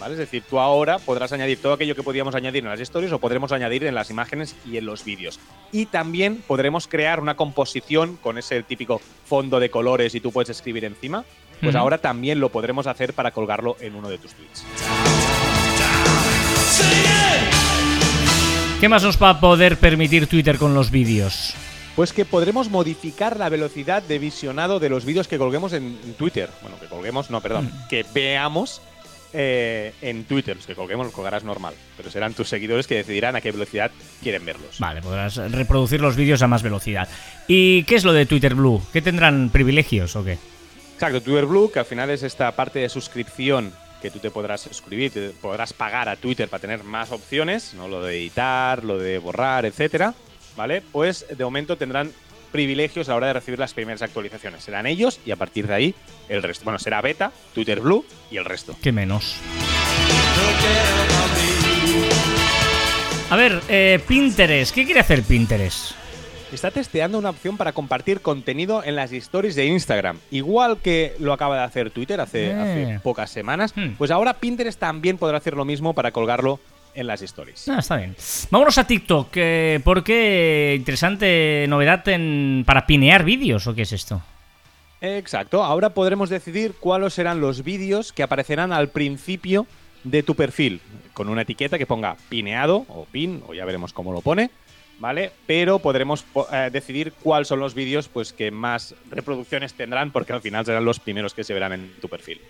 [0.00, 0.14] ¿Vale?
[0.14, 3.18] Es decir, tú ahora podrás añadir todo aquello que podíamos añadir en las stories o
[3.18, 5.38] podremos añadir en las imágenes y en los vídeos.
[5.72, 10.48] Y también podremos crear una composición con ese típico fondo de colores y tú puedes
[10.48, 11.24] escribir encima.
[11.60, 14.64] Pues ahora también lo podremos hacer para colgarlo en uno de tus tweets.
[18.80, 21.52] ¿Qué más nos va a poder permitir Twitter con los vídeos?
[21.94, 26.48] Pues que podremos modificar la velocidad de visionado de los vídeos que colguemos en, Twitter.
[26.62, 27.88] Bueno, que colguemos, no, perdón, mm.
[27.88, 28.80] que veamos
[29.32, 30.56] eh, en Twitter.
[30.56, 33.90] Los que colguemos los colgarás normal, pero serán tus seguidores que decidirán a qué velocidad
[34.22, 34.78] quieren verlos.
[34.78, 37.08] Vale, podrás reproducir los vídeos a más velocidad.
[37.48, 38.82] ¿Y qué es lo de Twitter Blue?
[38.92, 40.38] ¿Qué tendrán privilegios o qué?
[40.94, 44.62] Exacto, Twitter Blue, que al final es esta parte de suscripción que tú te podrás
[44.62, 47.88] suscribir, te podrás pagar a Twitter para tener más opciones, ¿no?
[47.88, 50.14] Lo de editar, lo de borrar, etcétera,
[50.56, 50.82] ¿vale?
[50.92, 52.12] Pues de momento tendrán
[52.50, 54.62] privilegios a la hora de recibir las primeras actualizaciones.
[54.62, 55.94] Serán ellos y a partir de ahí
[56.28, 56.64] el resto.
[56.64, 58.76] Bueno, será beta, Twitter Blue y el resto.
[58.82, 59.36] ¿Qué menos?
[63.30, 64.74] A ver, eh, Pinterest.
[64.74, 65.92] ¿Qué quiere hacer Pinterest?
[66.54, 70.18] está testeando una opción para compartir contenido en las stories de Instagram.
[70.30, 73.00] Igual que lo acaba de hacer Twitter hace, eh.
[73.02, 73.94] pocas semanas, hmm.
[73.96, 76.60] pues ahora Pinterest también podrá hacer lo mismo para colgarlo
[76.94, 77.68] en las stories.
[77.68, 78.16] Ah, está bien.
[78.50, 84.22] Vámonos a TikTok, eh, porque interesante novedad en, para pinear vídeos, ¿o qué es esto?
[85.00, 89.66] Exacto, ahora podremos decidir cuáles serán los vídeos que aparecerán al principio
[90.04, 90.80] de tu perfil,
[91.14, 94.50] con una etiqueta que ponga pineado o pin, o ya veremos cómo lo pone,
[95.00, 95.32] ¿vale?
[95.46, 100.42] Pero podremos eh, decidir cuáles son los vídeos pues, que más reproducciones tendrán, porque al
[100.42, 102.40] final serán los primeros que se verán en tu perfil.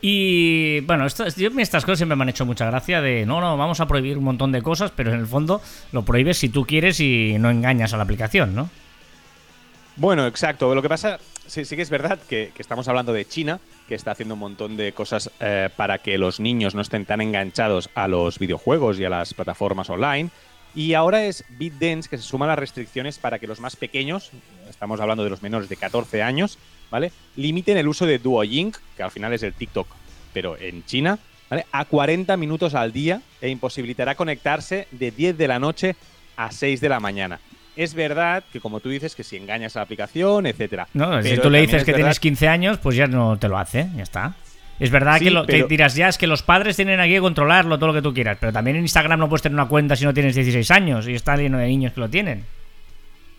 [0.00, 3.80] Y bueno, estas, estas cosas siempre me han hecho mucha gracia de, no, no, vamos
[3.80, 7.00] a prohibir un montón de cosas, pero en el fondo lo prohíbes si tú quieres
[7.00, 8.70] y no engañas a la aplicación, ¿no?
[9.96, 10.74] Bueno, exacto.
[10.74, 14.10] Lo que pasa, sí, sí que es verdad que, estamos hablando de China, que está
[14.10, 18.08] haciendo un montón de cosas eh, para que los niños no estén tan enganchados a
[18.08, 20.30] los videojuegos y a las plataformas online.
[20.74, 24.30] Y ahora es BitDance que se suma a las restricciones para que los más pequeños,
[24.68, 26.58] estamos hablando de los menores de 14 años,
[26.90, 27.12] ¿vale?
[27.36, 29.86] Limiten el uso de Duoying, que al final es el TikTok,
[30.32, 31.64] pero en China, ¿vale?
[31.70, 35.94] A 40 minutos al día e imposibilitará conectarse de 10 de la noche
[36.36, 37.38] a 6 de la mañana.
[37.76, 40.88] Es verdad que, como tú dices, que si engañas a la aplicación, etcétera.
[40.92, 43.88] No, si tú le dices que tienes 15 años, pues ya no te lo hace,
[43.96, 44.34] ya está.
[44.80, 47.88] Es verdad que, lo, dirás, ya es que los padres tienen aquí que controlarlo, todo
[47.88, 50.12] lo que tú quieras, pero también en Instagram no puedes tener una cuenta si no
[50.12, 52.44] tienes 16 años y está lleno de niños que lo tienen.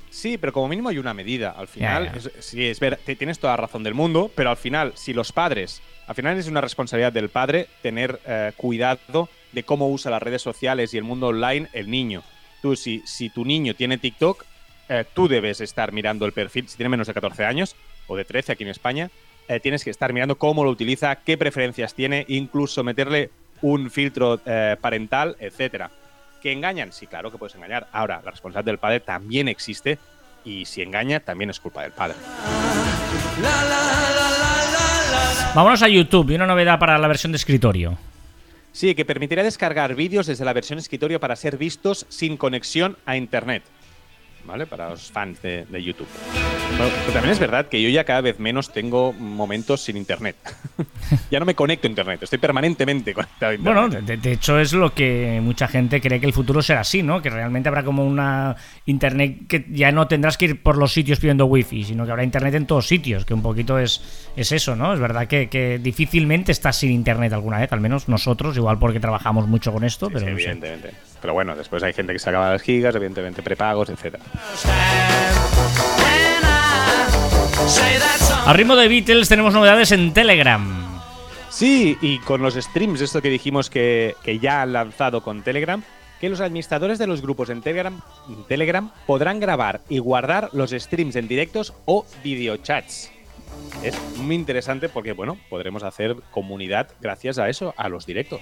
[0.09, 1.51] Sí, pero como mínimo hay una medida.
[1.51, 5.13] Al final, sí, es ver, tienes toda la razón del mundo, pero al final, si
[5.13, 10.11] los padres, al final es una responsabilidad del padre tener eh, cuidado de cómo usa
[10.11, 12.23] las redes sociales y el mundo online el niño.
[12.61, 14.45] Tú, si, si tu niño tiene TikTok,
[14.87, 17.75] eh, tú debes estar mirando el perfil, si tiene menos de 14 años
[18.07, 19.11] o de 13 aquí en España,
[19.47, 23.29] eh, tienes que estar mirando cómo lo utiliza, qué preferencias tiene, incluso meterle
[23.61, 25.91] un filtro eh, parental, etcétera.
[26.41, 26.91] ¿Que engañan?
[26.91, 27.87] Sí, claro que puedes engañar.
[27.91, 29.97] Ahora, la responsabilidad del padre también existe
[30.43, 32.15] y si engaña, también es culpa del padre.
[35.55, 37.97] Vámonos a YouTube y una novedad para la versión de escritorio.
[38.71, 43.15] Sí, que permitirá descargar vídeos desde la versión escritorio para ser vistos sin conexión a
[43.15, 43.63] Internet.
[44.45, 44.65] ¿vale?
[44.65, 46.07] Para los fans de, YouTube.
[46.77, 50.35] Pero, también es verdad que yo ya cada vez menos tengo momentos sin internet.
[51.31, 53.89] ya no me conecto a internet, estoy permanentemente conectado a internet.
[53.89, 57.21] Bueno, de, hecho es lo que mucha gente cree que el futuro será así, ¿no?
[57.21, 61.19] Que realmente habrá como una internet que ya no tendrás que ir por los sitios
[61.19, 64.75] pidiendo wifi, sino que habrá internet en todos sitios, que un poquito es, es eso,
[64.75, 64.93] ¿no?
[64.93, 69.47] Es verdad que, difícilmente estás sin internet alguna vez, al menos nosotros, igual porque trabajamos
[69.47, 70.91] mucho con esto, pero evidentemente.
[71.21, 74.23] Pero bueno, después hay gente que se acaba las gigas, evidentemente prepagos, etcétera.
[78.45, 80.61] A ritmo de Beatles tenemos novedades en Telegram.
[81.49, 85.81] Sí, y con los streams, esto que dijimos que, ya han lanzado con Telegram,
[86.21, 87.99] que los administradores de los grupos en Telegram,
[88.47, 93.09] Telegram podrán grabar y guardar los streams en directos o videochats.
[93.81, 98.41] Es muy interesante porque, bueno, podremos hacer comunidad gracias a eso, a los directos.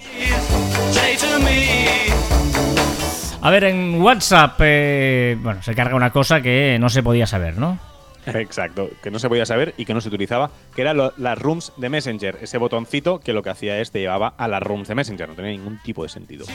[3.40, 7.56] A ver, en WhatsApp, eh, bueno, se carga una cosa que no se podía saber,
[7.56, 7.93] ¿no?
[8.34, 11.72] Exacto, que no se podía saber y que no se utilizaba, que eran las rooms
[11.76, 14.94] de Messenger, ese botoncito que lo que hacía es te llevaba a las rooms de
[14.94, 16.46] Messenger, no tenía ningún tipo de sentido.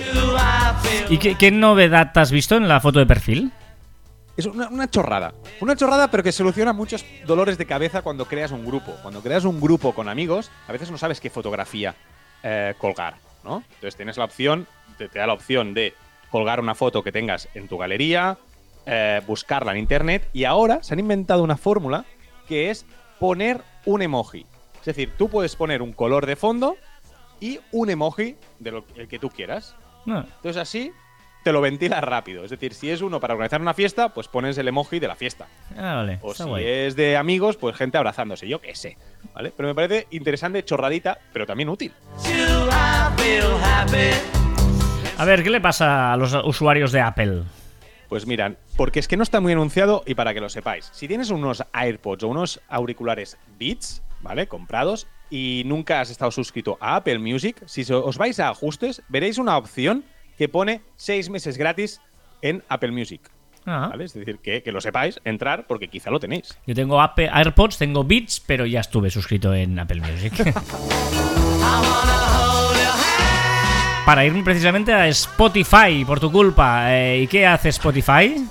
[1.09, 3.51] ¿Y qué, novedad has visto en la foto de perfil?
[4.37, 8.65] Es una, chorrada, una chorrada pero que soluciona muchos dolores de cabeza cuando creas un
[8.65, 8.95] grupo.
[9.01, 11.93] Cuando creas un grupo con amigos, a veces no sabes qué fotografía
[12.41, 13.63] eh, colgar, ¿no?
[13.67, 14.65] Entonces tienes la opción,
[14.97, 15.93] te da la opción de
[16.31, 18.37] colgar una foto que tengas en tu galería,
[18.85, 22.05] eh, buscarla en internet y ahora se han inventado una fórmula
[22.47, 22.85] que es
[23.19, 24.45] poner un emoji.
[24.79, 26.77] Es decir, tú puedes poner un color de fondo
[27.39, 29.75] y un emoji de lo el que tú quieras.
[30.07, 30.25] Ah.
[30.37, 30.91] Entonces así
[31.43, 32.43] te lo ventilas rápido.
[32.43, 35.15] Es decir, si es uno para organizar una fiesta, pues pones el emoji de la
[35.15, 35.47] fiesta.
[35.77, 38.97] Ah, o si es de amigos, pues gente abrazándose, yo qué sé.
[39.33, 39.53] ¿Vale?
[39.55, 41.93] Pero me parece interesante, chorradita, pero también útil.
[45.17, 47.43] A ver, ¿qué le pasa a los usuarios de Apple?
[48.09, 51.07] Pues miran, porque es que no está muy anunciado y para que lo sepáis, si
[51.07, 54.47] tienes unos AirPods o unos auriculares Beats, ¿vale?
[54.47, 59.37] Comprados y nunca has estado suscrito a Apple Music, si os vais a ajustes, veréis
[59.37, 60.03] una opción
[60.39, 62.01] que pone seis meses gratis
[62.41, 63.21] en Apple Music.
[63.65, 63.89] Ah.
[63.91, 64.05] ¿Vale?
[64.05, 66.57] Es decir, que, que, lo sepáis, entrar porque quizá lo tenéis.
[66.65, 70.33] Yo tengo Apple, AirPods, tengo Beats, pero ya estuve suscrito en Apple Music.
[74.05, 76.95] para irme precisamente a Spotify por tu culpa.
[76.95, 78.45] Eh, ¿Y qué hace Spotify?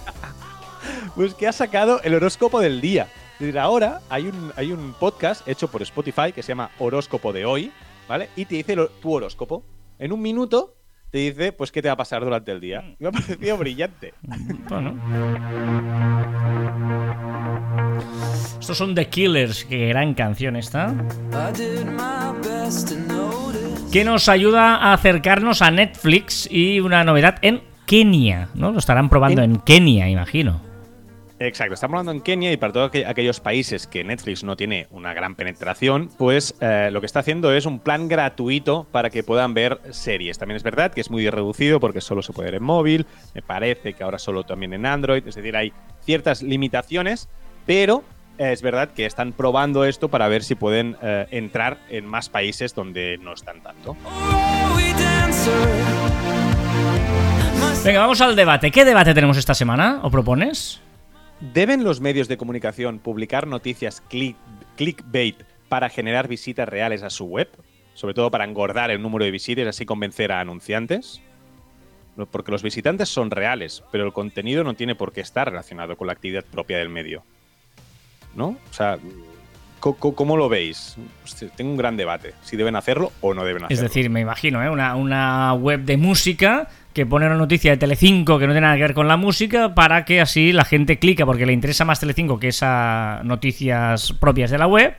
[1.15, 3.09] pues que ha sacado el horóscopo del día.
[3.41, 7.45] Desde ahora hay un, hay un podcast hecho por Spotify que se llama Horóscopo de
[7.45, 7.73] hoy,
[8.09, 8.29] ¿vale?
[8.37, 9.65] Y te dice tu horóscopo.
[9.99, 10.77] En un minuto
[11.11, 12.85] te dice, pues, qué te va a pasar durante el día.
[12.99, 14.15] Me ha parecido brillante.
[14.69, 14.97] Bueno.
[18.61, 20.95] Estos son The Killers, qué gran canción esta
[23.92, 28.70] que nos ayuda a acercarnos a Netflix y una novedad en Kenia, ¿no?
[28.70, 30.61] Lo estarán probando en, Kenia, imagino.
[31.38, 35.14] Exacto, estamos hablando en Kenia y para todos aquellos países que Netflix no tiene una
[35.14, 39.55] gran penetración, pues eh, lo que está haciendo es un plan gratuito para que puedan
[39.55, 40.37] ver series.
[40.37, 43.40] También es verdad que es muy reducido porque solo se puede ver en móvil, me
[43.40, 45.72] parece que ahora solo también en Android, es decir, hay
[46.03, 47.29] ciertas limitaciones,
[47.64, 48.05] pero
[48.38, 52.74] es verdad que están probando esto para ver si pueden eh, entrar en más países
[52.74, 53.96] donde no están tanto.
[57.85, 58.70] Venga, vamos al debate.
[58.70, 60.01] ¿Qué debate tenemos esta semana?
[60.03, 60.81] ¿O propones?
[61.40, 64.03] ¿Deben los medios de comunicación publicar noticias
[64.77, 67.48] clickbait para generar visitas reales a su web?
[67.94, 71.20] Sobre todo para engordar el número de visitas y así convencer a anunciantes.
[72.31, 76.09] Porque los visitantes son reales, pero el contenido no tiene por qué estar relacionado con
[76.09, 77.22] la actividad propia del medio.
[78.38, 78.51] ¿No?
[78.51, 78.96] O sea,
[79.81, 80.96] ¿Cómo lo veis?
[81.57, 82.35] Tengo un gran debate.
[82.42, 83.74] Si deben hacerlo o no deben hacerlo.
[83.74, 84.68] Es decir, me imagino, ¿eh?
[84.68, 88.77] una, una web de música que pone una noticia de Telecinco que no tiene nada
[88.77, 92.01] que ver con la música para que así la gente clica porque le interesa más
[92.01, 94.94] Telecinco que esas noticias propias de la web.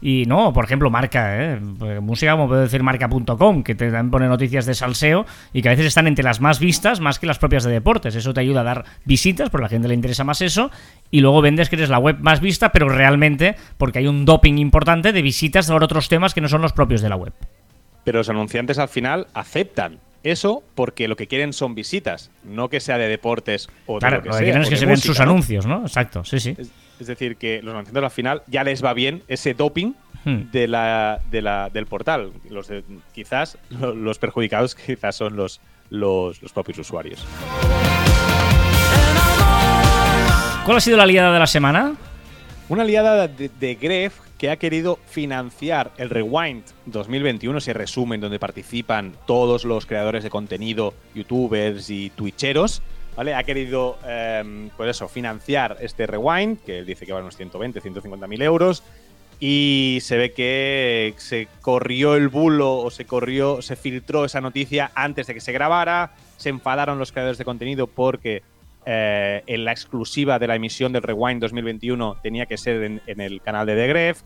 [0.00, 1.60] Y no, por ejemplo, marca, ¿eh?
[1.78, 5.72] Pues música como puedo decir marca.com, que te pone noticias de salseo y que a
[5.72, 8.14] veces están entre las más vistas más que las propias de deportes.
[8.14, 10.70] Eso te ayuda a dar visitas, porque a la gente le interesa más eso,
[11.10, 14.58] y luego vendes que eres la web más vista, pero realmente porque hay un doping
[14.58, 17.32] importante de visitas por otros temas que no son los propios de la web.
[18.04, 22.80] Pero los anunciantes al final aceptan eso porque lo que quieren son visitas, no que
[22.80, 25.20] sea de deportes o de lo que, lo que quieren es que se ven sus
[25.20, 25.82] anuncios, ¿no?
[25.82, 26.54] Exacto, sí, sí.
[26.56, 26.70] Es,
[27.06, 29.92] decir, que los anunciantes al final ya les va bien ese doping
[30.24, 30.50] hmm.
[30.50, 32.32] de la, de la, del portal.
[32.50, 32.70] Los
[33.12, 37.24] quizás los perjudicados quizás son los, los, los propios usuarios.
[40.64, 41.94] ¿Cuál ha sido la liada de la semana?
[42.68, 48.38] Una aliada de, de Gref que ha querido financiar el Rewind 2021, ese resumen donde
[48.38, 52.82] participan todos los creadores de contenido, youtubers y twitcheros.
[53.18, 57.80] Ha querido, eh, pues eso, financiar este Rewind, que él dice que vale unos 120,
[57.80, 58.84] 150 mil euros.
[59.40, 64.90] Y se ve que se corrió el bulo o se corrió, se filtró esa noticia
[64.94, 66.12] antes de que se grabara.
[66.36, 68.42] Se enfadaron los creadores de contenido porque
[68.86, 73.42] eh, en la exclusiva de la emisión del Rewind 2021 tenía que ser en, el
[73.42, 74.22] canal de The Gref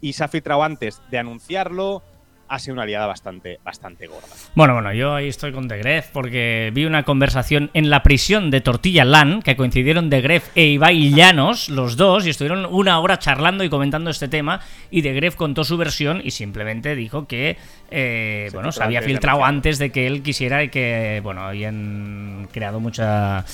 [0.00, 2.02] y se ha filtrado antes de anunciarlo.
[2.48, 4.28] Ha sido una aliada bastante, bastante gorda.
[4.54, 8.50] Bueno, bueno, yo ahí estoy con The Gref porque vi una conversación en la prisión
[8.50, 12.98] de Tortilla Land que coincidieron The Gref e Ibai Llanos, los dos, y estuvieron una
[13.00, 14.60] hora charlando y comentando este tema.
[14.90, 17.56] Y The Gref contó su versión y simplemente dijo que
[17.90, 22.80] eh, bueno, se había filtrado antes de que él quisiera y que, bueno, habían creado
[22.80, 23.44] mucha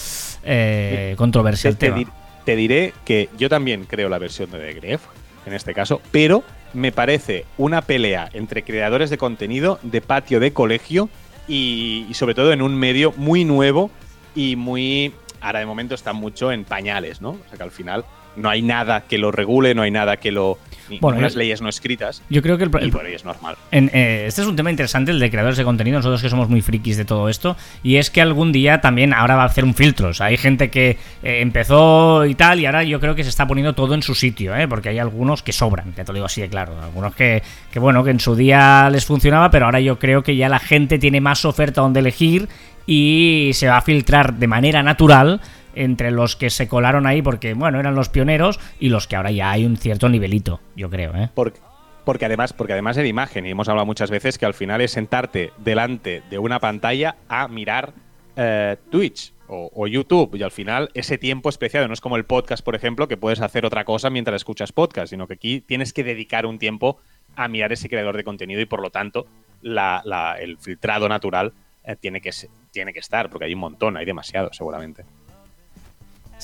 [0.44, 2.06] eh, controversia te,
[2.44, 5.02] te, diré que yo también creo la versión de The Gref,
[5.46, 6.42] en este caso, pero
[6.74, 11.08] me parece una pelea entre creadores de contenido de patio de colegio
[11.48, 13.90] y, sobre todo en un medio muy nuevo
[14.34, 15.12] y muy...
[15.40, 17.30] Ahora de momento está mucho en pañales, ¿no?
[17.30, 18.04] O sea que al final
[18.36, 20.58] no hay nada que lo regule, no hay nada que lo
[21.00, 22.22] bueno, unas leyes no escritas.
[22.28, 23.56] Yo creo que el, y por ahí es normal.
[23.70, 26.62] Eh, este es un tema interesante, el de creadores de contenido, nosotros que somos muy
[26.62, 29.74] frikis de todo esto, y es que algún día también ahora va a hacer un
[29.74, 30.08] filtro.
[30.08, 33.30] O sea, hay gente que eh, empezó y tal, y ahora yo creo que se
[33.30, 34.68] está poniendo todo en su sitio, ¿eh?
[34.68, 36.74] porque hay algunos que sobran, ya te lo digo así de claro.
[36.82, 37.42] Algunos que,
[37.72, 40.58] que, bueno, que en su día les funcionaba, pero ahora yo creo que ya la
[40.58, 42.48] gente tiene más oferta donde elegir
[42.86, 45.40] y se va a filtrar de manera natural
[45.76, 49.30] entre los que se colaron ahí porque, bueno, eran los pioneros y los que ahora
[49.30, 51.30] ya hay un cierto nivelito, yo creo, ¿eh?
[51.34, 51.60] Porque,
[52.04, 54.92] porque además, porque además de imagen, y hemos hablado muchas veces que al final es
[54.92, 57.94] sentarte delante de una pantalla a mirar
[58.36, 62.64] eh, Twitch o, YouTube, y al final ese tiempo especial, no es como el podcast,
[62.64, 66.02] por ejemplo, que puedes hacer otra cosa mientras escuchas podcast, sino que aquí tienes que
[66.02, 66.98] dedicar un tiempo
[67.36, 69.26] a mirar ese creador de contenido y por lo tanto
[69.62, 71.52] el filtrado natural
[71.84, 72.30] eh, tiene, que,
[72.70, 75.04] tiene que estar, porque hay un montón, hay demasiado seguramente.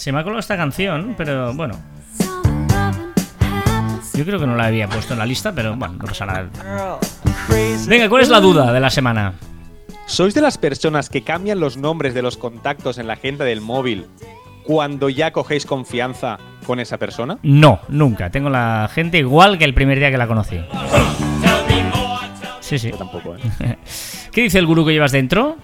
[0.01, 1.79] Se me ha colado esta canción, pero bueno.
[4.15, 6.49] Yo creo que no la había puesto en la lista, pero bueno, no pasa nada.
[7.87, 9.35] Venga, ¿cuál es la duda de la semana?
[10.07, 13.61] ¿Sois de las personas que cambian los nombres de los contactos en la agenda del
[13.61, 14.07] móvil
[14.65, 17.39] cuando ya cogéis confianza con esa persona?
[17.43, 18.31] No, nunca.
[18.31, 20.63] Tengo la gente igual que el primer día que la conocí.
[22.61, 22.91] Sí, sí.
[22.91, 23.77] Yo tampoco, ¿eh?
[24.33, 25.59] ¿Qué dice el gurú que llevas dentro?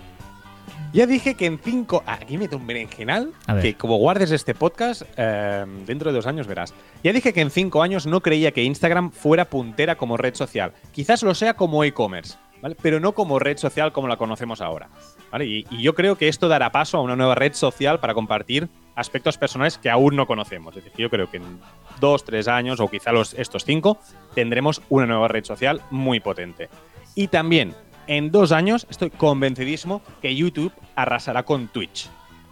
[0.97, 2.03] Ya dije que en cinco.
[2.07, 3.31] Ah, aquí meto un berenjenal.
[3.61, 6.73] Que como guardes este podcast, em, dentro de dos años verás.
[7.05, 10.73] Ya dije que en cinco años no creía que Instagram fuera puntera como red social.
[10.93, 12.79] Quizás lo sea como e-commerce, ¿vale?
[12.81, 14.89] Pero no como red social como la conocemos ahora.
[15.31, 15.45] ¿vale?
[15.45, 18.71] Y, y, yo creo que esto dará paso a una nueva red social para compartir
[18.95, 20.75] aspectos personales que aún no conocemos.
[20.79, 21.61] Es decir, yo creo que en
[22.01, 23.99] dos, tres años, o quizá los, estos cinco,
[24.35, 26.71] tendremos una nueva red social muy potente.
[27.15, 27.75] Y también
[28.07, 32.09] en dos años estoy convencidísimo que YouTube arrasará con Twitch.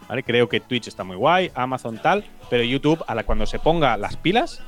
[0.07, 0.23] ¿vale?
[0.23, 3.97] Creo que Twitch está muy guay, Amazon tal, pero YouTube, a la, cuando se ponga
[3.97, 4.61] las pilas,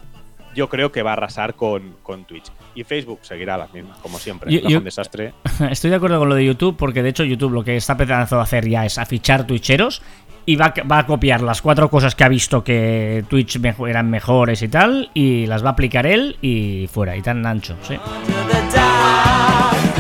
[0.56, 2.46] yo creo que va a arrasar con, con Twitch.
[2.74, 4.52] Y Facebook seguirá la misma, como siempre.
[4.52, 5.34] Yo- es yo- un desastre.
[5.70, 8.40] Estoy de acuerdo con lo de YouTube porque de hecho YouTube lo que está empezando
[8.40, 10.02] a hacer ya es a fichar twitcheros
[10.48, 14.10] y va, a- va a copiar las cuatro cosas que ha visto que Twitch eran
[14.10, 17.98] mejores y tal y las va a aplicar él y fuera, y tan ancho, sí.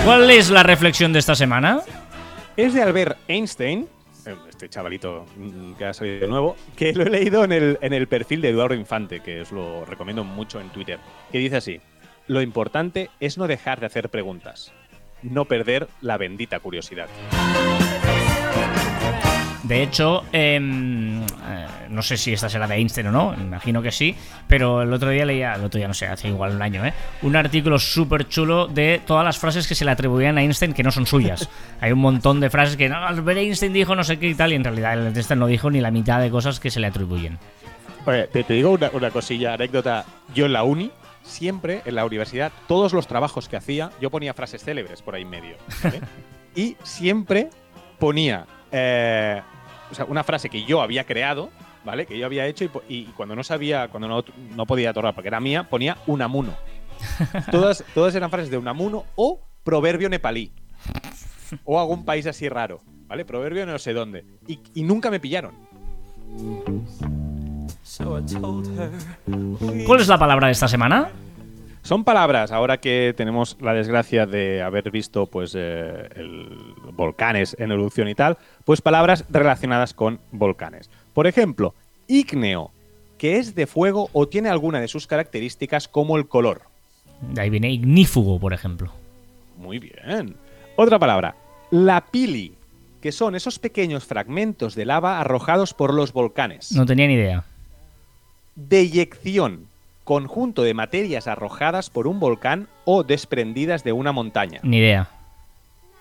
[0.07, 1.81] ¿Cuál es la reflexión de esta semana?
[2.55, 3.89] Es de Albert Einstein,
[4.25, 5.25] eh, este chavalito
[5.77, 8.51] que ha salido de nuevo, que lo he leído en el, en el perfil de
[8.51, 10.97] Eduardo Infante, que os lo recomiendo mucho en Twitter,
[11.29, 11.81] que dice así,
[12.27, 14.71] lo importante es no dejar de hacer preguntas,
[15.23, 17.09] no perder la bendita curiosidad.
[19.67, 21.25] De hecho, em, eh,
[21.89, 24.15] no sé si esta será de Einstein o no, me imagino que sí,
[24.47, 26.93] pero el otro día leía, el otro día no sé, hace igual un año, ¿eh?
[27.21, 30.83] un artículo súper chulo de todas las frases que se le atribuían a Einstein que
[30.83, 31.49] no son suyas.
[31.81, 34.53] Hay un montón de frases que no, Albert Einstein dijo no sé qué y tal,
[34.53, 36.87] y en realidad el Einstein no dijo ni la mitad de cosas que se le
[36.87, 37.37] atribuyen.
[38.05, 40.05] Oye, te, te digo una, una cosilla, anécdota.
[40.33, 40.91] Yo en la uni,
[41.23, 45.23] siempre en la universidad, todos los trabajos que hacía, yo ponía frases célebres por ahí
[45.23, 45.57] en medio.
[45.83, 45.99] ¿vale?
[46.55, 47.49] y siempre
[47.99, 49.41] ponía eh,
[49.91, 51.49] o sea, una frase que yo había creado,
[51.83, 52.05] ¿vale?
[52.05, 54.23] Que yo había hecho y, cuando no sabía, cuando no,
[54.55, 56.55] no podía atorrar porque era mía, ponía Unamuno.
[57.51, 60.51] todas, todas eran frases de Unamuno o proverbio nepalí.
[61.63, 63.23] O algún país así raro, ¿vale?
[63.23, 64.25] Proverbio no sé dónde.
[64.47, 65.53] Y, y nunca me pillaron.
[69.85, 71.09] ¿Cuál es la palabra de esta semana?
[71.87, 77.71] Son palabras, ahora que tenemos la desgracia de haber visto pues eh, el- volcanes en
[77.71, 80.89] erupción y tal, pues palabras relacionadas con volcanes.
[81.13, 81.73] Por ejemplo,
[82.07, 82.71] ígneo,
[83.17, 86.63] que es de fuego o tiene alguna de sus características como el color.
[87.21, 88.91] De ahí viene ignífugo, por ejemplo.
[89.57, 90.35] Muy bien.
[90.75, 91.35] Otra palabra,
[91.71, 92.53] lapili,
[93.01, 96.73] que son esos pequeños fragmentos de lava arrojados por los volcanes.
[96.73, 97.45] No tenía ni idea.
[98.55, 99.67] Deyección,
[100.07, 104.61] conjunto de materias arrojadas por un volcán o desprendidas de una montaña.
[104.63, 105.09] Ni idea.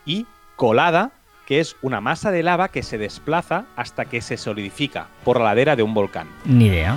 [0.07, 1.11] y colada,
[1.45, 5.47] que es una masa de lava que se desplaza hasta que se solidifica por la
[5.47, 6.29] ladera de un volcán.
[6.45, 6.97] Ni idea.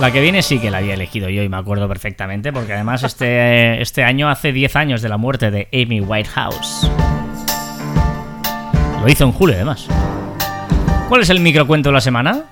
[0.00, 3.04] La que viene sí que la había elegido yo y me acuerdo perfectamente, porque además
[3.04, 6.90] este, este año hace 10 años de la muerte de Amy Whitehouse.
[9.00, 9.88] Lo hizo en julio, además.
[11.08, 12.44] ¿Cuál es el microcuento de la semana?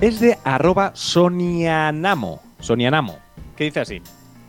[0.00, 3.18] Es de arroba Sonianamo, Sonianamo,
[3.56, 4.02] que dice así,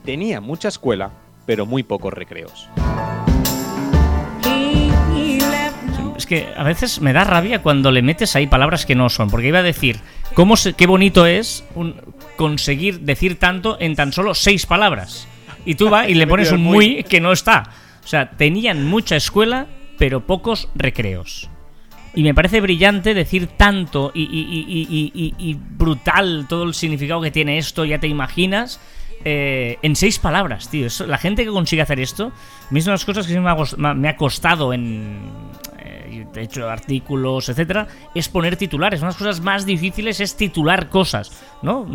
[0.05, 1.11] tenía mucha escuela,
[1.45, 2.69] pero muy pocos recreos.
[6.15, 9.29] Es que a veces me da rabia cuando le metes ahí palabras que no son,
[9.29, 9.99] porque iba a decir,
[10.35, 11.95] ¿cómo se- qué bonito es un-
[12.37, 15.27] conseguir decir tanto en tan solo seis palabras.
[15.65, 17.63] Y tú vas y le pones un muy que no está.
[18.03, 21.49] O sea, tenían mucha escuela, pero pocos recreos.
[22.13, 27.99] Y me parece brillante decir tanto y, brutal todo el significado que tiene esto, ya
[27.99, 28.79] te imaginas,
[29.23, 30.87] eh, en seis palabras, tío.
[31.07, 33.49] La gente que consigue hacer esto, a mí es una de las cosas que me
[33.49, 35.19] ha, me ha- costado en.
[35.79, 38.99] eh, hecho, artículos, etcétera, es poner titulares.
[39.01, 41.85] Una de las cosas más difíciles es titular cosas, ¿no?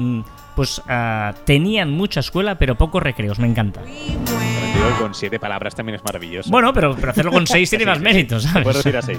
[0.57, 3.83] Pues ah, tenían mucha escuela, pero pocos recreos, me encanta.
[4.99, 6.51] Con siete palabras también es maravilloso.
[6.51, 8.43] Bueno, pero, pero hacerlo con seis tiene más méritos.
[8.45, 8.65] ¿sabes?
[8.65, 9.19] Puedo decir a seis.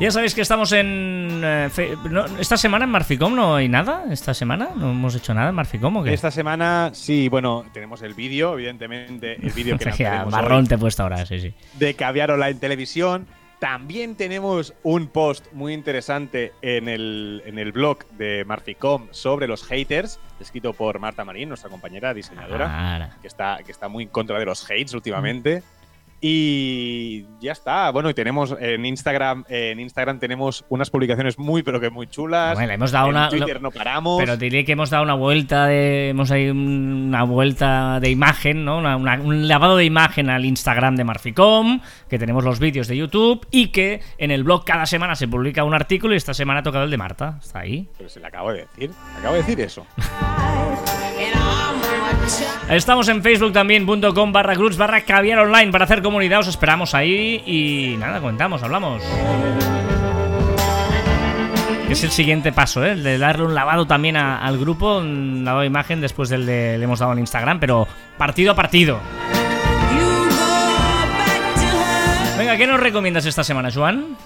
[0.00, 1.42] Ya sabéis que estamos en.
[1.44, 4.04] eh, fe- no, esta semana en Marficom no hay nada.
[4.10, 4.70] ¿Esta semana?
[4.74, 6.14] ¿No hemos hecho nada en Marficom o qué?
[6.14, 9.90] Esta semana, sí, bueno, tenemos el vídeo, evidentemente, el vídeo que
[10.30, 11.52] marrón hoy te he puesto ahora, sí, sí.
[11.74, 13.26] de Caviar Online Televisión.
[13.60, 19.64] También tenemos un post muy interesante en el, en el blog de Marficom sobre los
[19.64, 23.16] haters, escrito por Marta Marín, nuestra compañera diseñadora, Ahora.
[23.20, 25.62] que, está, que está muy en contra de los hates últimamente.
[26.22, 27.90] Y ya está.
[27.90, 32.54] Bueno, y tenemos en Instagram, en Instagram tenemos unas publicaciones muy, pero que muy chulas.
[32.54, 34.18] Bueno, hemos dado en una- Twitter lo- no paramos.
[34.20, 36.10] Pero diré que hemos dado una vuelta de.
[36.10, 38.78] Hemos ahí una vuelta de imagen, ¿no?
[38.78, 42.98] Una- una- un lavado de imagen al Instagram de Marficom, que tenemos los vídeos de
[42.98, 46.60] YouTube y que en el blog cada semana se publica un artículo y esta semana
[46.60, 47.38] ha tocado el de Marta.
[47.42, 47.88] Está ahí.
[47.96, 48.90] Pero se le acabo de decir.
[49.18, 49.86] Acabo de decir eso.
[52.68, 56.40] Estamos en facebook también.com barra groups barra caviar online para hacer comunidad.
[56.40, 59.02] Os esperamos ahí y nada, comentamos, hablamos.
[61.88, 62.92] Es el siguiente paso, ¿eh?
[62.92, 66.84] El de darle un lavado también al grupo, un lavado imagen después del de le
[66.84, 69.00] hemos dado en Instagram, pero partido a partido.
[72.38, 74.16] Venga, ¿qué nos recomiendas esta semana, Joan?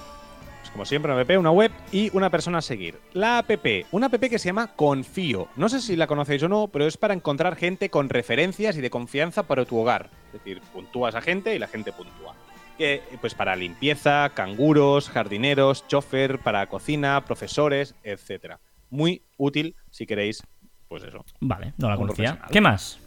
[0.74, 2.98] Como siempre, una app, una web y una persona a seguir.
[3.12, 3.48] La app,
[3.92, 5.46] una app que se llama Confío.
[5.54, 8.80] No sé si la conocéis o no, pero es para encontrar gente con referencias y
[8.80, 10.10] de confianza para tu hogar.
[10.26, 12.34] Es decir, puntúas a gente y la gente puntúa.
[12.76, 18.58] Que, pues para limpieza, canguros, jardineros, chofer, para cocina, profesores, etcétera.
[18.90, 20.42] Muy útil si queréis,
[20.88, 21.24] pues eso.
[21.38, 22.40] Vale, no la conocía.
[22.50, 22.98] ¿Qué más?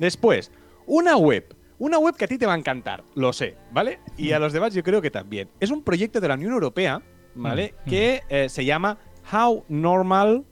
[0.00, 0.50] Después,
[0.86, 1.54] una web.
[1.78, 3.98] Una web que a ti te va a encantar, lo sé, ¿vale?
[4.16, 5.48] Y a los demás yo creo que también.
[5.60, 7.02] Es un proyecto de la Unión Europea,
[7.34, 7.74] ¿vale?
[7.84, 8.96] Mm, Que eh, se llama
[9.32, 10.44] How Normal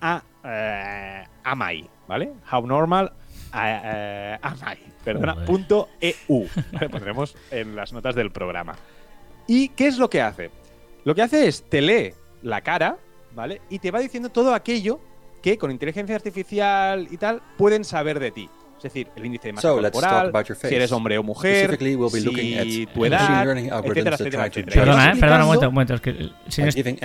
[0.00, 2.32] a, eh, Am I, ¿vale?
[2.52, 3.12] How Normal
[3.52, 6.46] a- eh, Am I, perdona, punto EU.
[6.72, 6.88] ¿vale?
[6.88, 8.76] Pondremos en las notas del programa.
[9.48, 10.50] ¿Y qué es lo que hace?
[11.04, 12.96] Lo que hace es te lee la cara,
[13.34, 13.60] ¿vale?
[13.70, 15.00] Y te va diciendo todo aquello
[15.42, 18.48] que con inteligencia artificial y tal pueden saber de ti.
[18.84, 20.68] Es decir, el índice de masa So, let's talk corporal, about your face.
[20.68, 24.74] si eres hombre o mujer, we'll si tu edad, etcétera, etcétera, etcétera.
[24.74, 25.94] Perdona, eh, perdona un momento, un momento.
[25.94, 26.98] Es que el señor, these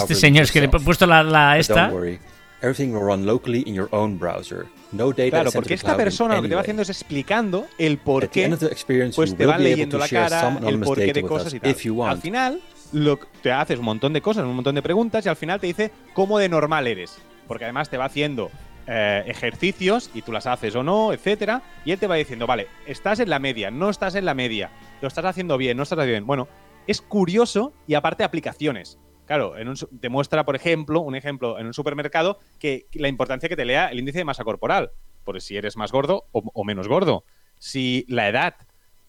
[0.00, 1.82] este señor es que le he puesto la, la esta.
[1.82, 2.18] Don't worry,
[2.62, 4.66] everything will run locally in your own browser.
[4.90, 8.24] No data Claro, porque esta persona lo que te va haciendo es explicando el por
[8.24, 9.96] At the qué end of the experience, pues you te will van be able leyendo
[9.98, 11.70] to la share cara, some el anonymous porqué data de with cosas us y tal.
[11.70, 12.60] if you Al final,
[12.92, 15.68] lo, te haces un montón de cosas, un montón de preguntas y al final te
[15.68, 17.18] dice cómo de normal eres.
[17.46, 18.50] Porque además te va haciendo
[18.90, 21.60] eh, ejercicios y tú las haces o no, etcétera.
[21.84, 24.70] Y él te va diciendo, vale, estás en la media, no estás en la media,
[25.02, 26.26] lo estás haciendo bien, no estás haciendo bien.
[26.26, 26.48] Bueno,
[26.86, 28.98] es curioso y aparte aplicaciones.
[29.26, 33.50] Claro, en un te muestra, por ejemplo, un ejemplo en un supermercado que la importancia
[33.50, 34.90] que te lea el índice de masa corporal.
[35.22, 37.24] Por si eres más gordo o, menos gordo.
[37.58, 38.54] Si la edad,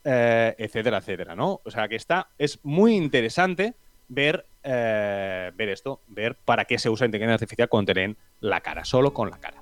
[0.03, 1.61] eh, etcétera, etcétera, ¿no?
[1.63, 3.75] O sea que está, es muy interesante
[4.09, 8.84] ver, eh, ver esto, ver para qué se usa inteligencia artificial cuando te la cara,
[8.84, 9.59] solo con la cara.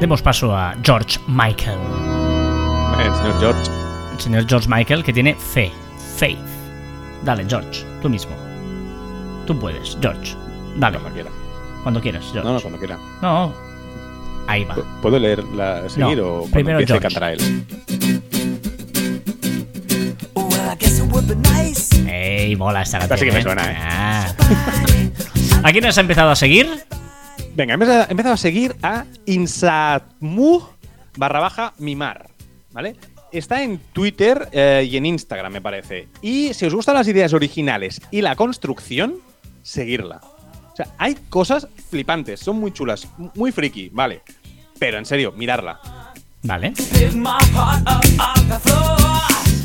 [0.00, 1.78] Demos paso a George Michael.
[2.98, 3.70] El señor George.
[4.14, 5.72] El señor George Michael que tiene fe.
[6.18, 6.38] Faith.
[7.24, 8.32] Dale, George, tú mismo.
[9.46, 10.34] Tú puedes, George.
[10.76, 11.30] Dale, Cuando quiera.
[11.82, 12.46] cuando quieras, George.
[12.46, 12.98] No, no, cuando quiera.
[13.22, 13.52] No.
[14.46, 14.76] Ahí va.
[15.02, 17.02] ¿Puedo leer la seguir No, o cuando primero empiece George.
[17.08, 17.66] cantará él?
[22.08, 23.18] Ey, mola esta Esta canción.
[23.18, 23.42] sí que me ¿eh?
[23.42, 25.10] suena, ¿eh?
[25.62, 26.68] ¿A quién has empezado a seguir?
[27.56, 30.60] Venga, he empezado, a seguir a Insatmu
[31.16, 32.28] barra baja Mimar,
[32.70, 32.96] ¿vale?
[33.32, 36.06] Está en Twitter eh, y en Instagram, me parece.
[36.20, 39.20] Y si os gustan las ideas originales y la construcción,
[39.62, 40.20] seguirla.
[40.70, 44.20] O sea, hay cosas flipantes, son muy chulas, muy friki, vale.
[44.78, 45.80] Pero en serio, mirarla.
[46.42, 46.74] Vale.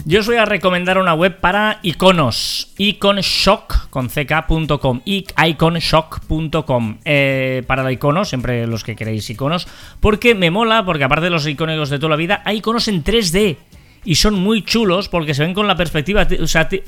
[0.04, 2.74] Yo os voy a recomendar una web para iconos.
[2.78, 5.02] Iconshock con ck.com.
[5.06, 6.98] Iconshock.com.
[7.06, 9.68] Eh, para el icono, siempre los que queréis iconos.
[10.00, 13.04] Porque me mola, porque aparte de los icónicos de toda la vida, hay iconos en
[13.04, 13.58] 3D.
[14.04, 16.28] Y son muy chulos porque se ven con la perspectiva.
[16.42, 16.80] O sea, tú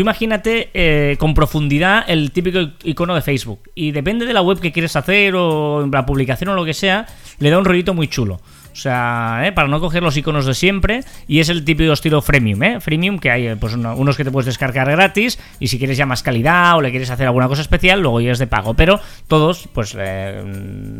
[0.00, 3.68] imagínate eh, con profundidad el típico icono de Facebook.
[3.74, 7.04] Y depende de la web que quieres hacer o la publicación o lo que sea,
[7.38, 8.40] le da un rollito muy chulo.
[8.72, 9.52] O sea, ¿eh?
[9.52, 11.00] para no coger los iconos de siempre.
[11.28, 12.80] Y es el típico estilo freemium, ¿eh?
[12.80, 15.38] Freemium, que hay eh, pues, uno- unos que te puedes descargar gratis.
[15.60, 18.32] Y si quieres ya más calidad o le quieres hacer alguna cosa especial, luego ya
[18.32, 18.74] es de pago.
[18.74, 18.98] Pero
[19.28, 20.42] todos, pues eh,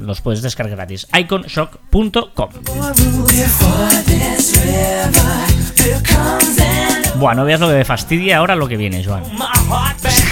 [0.00, 1.06] los puedes descargar gratis.
[1.18, 2.48] Iconshock.com.
[7.16, 9.22] Bueno, no veas lo que me fastidia ahora lo que viene, Joan.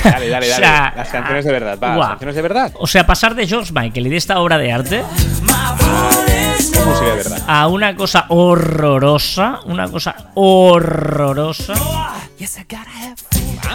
[0.03, 0.53] Dale, dale, dale.
[0.53, 2.73] O sea, las canciones de verdad, va, las canciones de verdad.
[2.79, 5.03] O sea, pasar de George Michael y de esta obra de arte
[6.61, 7.43] música de verdad.
[7.47, 11.75] a una cosa horrorosa, una cosa horrorosa.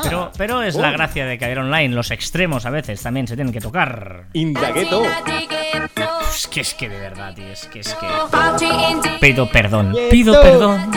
[0.04, 1.90] Pero, pero es la gracia de caer online.
[1.90, 4.26] Los extremos a veces también se tienen que tocar.
[4.34, 5.04] Indagueto.
[6.30, 8.08] Es que es que de verdad, tío, es que es que.
[9.20, 10.92] Pido perdón, pido perdón.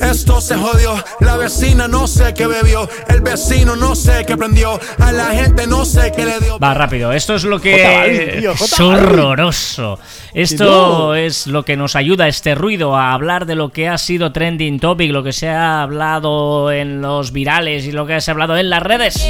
[0.00, 4.78] Esto se jodió, la vecina no sé qué bebió, el vecino no sé qué prendió,
[4.98, 6.58] a la gente no sé qué le dio.
[6.58, 9.98] Va rápido, esto es lo J que tío, J es horroroso.
[10.34, 14.32] Esto es lo que nos ayuda este ruido a hablar de lo que ha sido
[14.32, 18.32] trending topic, lo que se ha hablado en los virales y lo que se ha
[18.32, 19.26] hablado en las redes.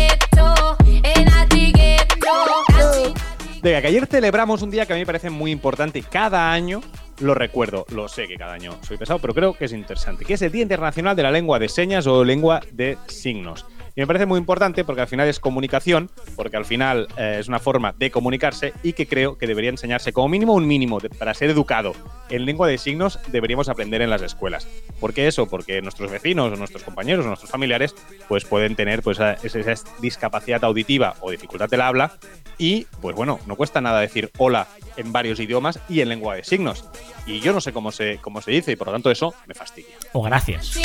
[3.63, 6.83] Venga, que ayer celebramos un día que a mí me parece muy importante cada año
[7.21, 7.87] lo recuerdo.
[7.91, 10.25] Lo sé que cada año soy pesado, pero creo que es interesante.
[10.25, 13.67] Que es el Día Internacional de la Lengua de Señas o Lengua de Signos.
[13.95, 17.49] Y me parece muy importante porque al final es comunicación, porque al final eh, es
[17.49, 21.33] una forma de comunicarse y que creo que debería enseñarse como mínimo un mínimo para
[21.33, 21.95] ser educado
[22.29, 24.69] en lengua de signos deberíamos aprender en las escuelas.
[25.01, 25.47] ¿Por qué eso?
[25.47, 27.95] Porque nuestros vecinos o nuestros compañeros o nuestros familiares
[28.29, 32.19] pues pueden tener pues esa, esa discapacidad auditiva o dificultad del habla
[32.59, 36.45] y, pues bueno, no cuesta nada decir hola en varios idiomas y en lengua de
[36.45, 36.85] signos.
[37.27, 39.55] Y yo no sé cómo se, cómo se dice y por lo tanto eso me
[39.55, 39.97] fastidia.
[40.13, 40.79] O gracias.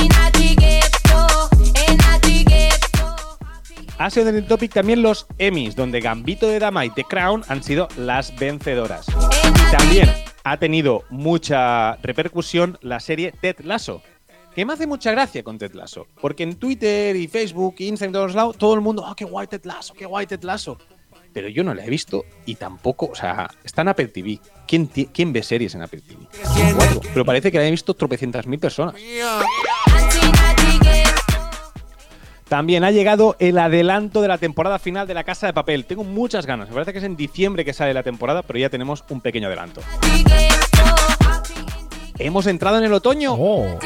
[3.98, 7.44] Ha sido en el topic también los Emmys, donde Gambito de Dama y The Crown
[7.48, 9.06] han sido las vencedoras.
[9.08, 10.12] Y también
[10.44, 14.02] ha tenido mucha repercusión la serie Ted Lasso,
[14.56, 18.10] que me hace mucha gracia con Ted Lasso, porque en Twitter y Facebook y Instagram
[18.10, 20.78] y todos lados todo el mundo, ¡oh, qué guay Ted Lasso, qué guay Ted Lasso!
[21.34, 24.40] Pero yo no la he visto y tampoco, o sea, está en Apple TV.
[24.68, 26.28] ¿Quién, quién ve series en Apple TV?
[26.76, 27.02] Cuatro.
[27.14, 28.96] Pero parece que la han visto tropecientas mil personas.
[32.52, 35.86] También ha llegado el adelanto de la temporada final de La Casa de Papel.
[35.86, 36.68] Tengo muchas ganas.
[36.68, 39.48] Me parece que es en diciembre que sale la temporada, pero ya tenemos un pequeño
[39.48, 39.82] adelanto.
[42.20, 43.36] Hemos entrado en el otoño.
[43.40, 43.80] Oh.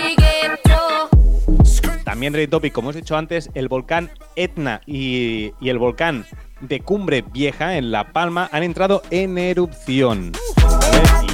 [2.03, 6.25] También Ready Topic, como os he dicho antes, el volcán Etna y, y el volcán
[6.61, 10.31] de Cumbre Vieja en La Palma han entrado en erupción.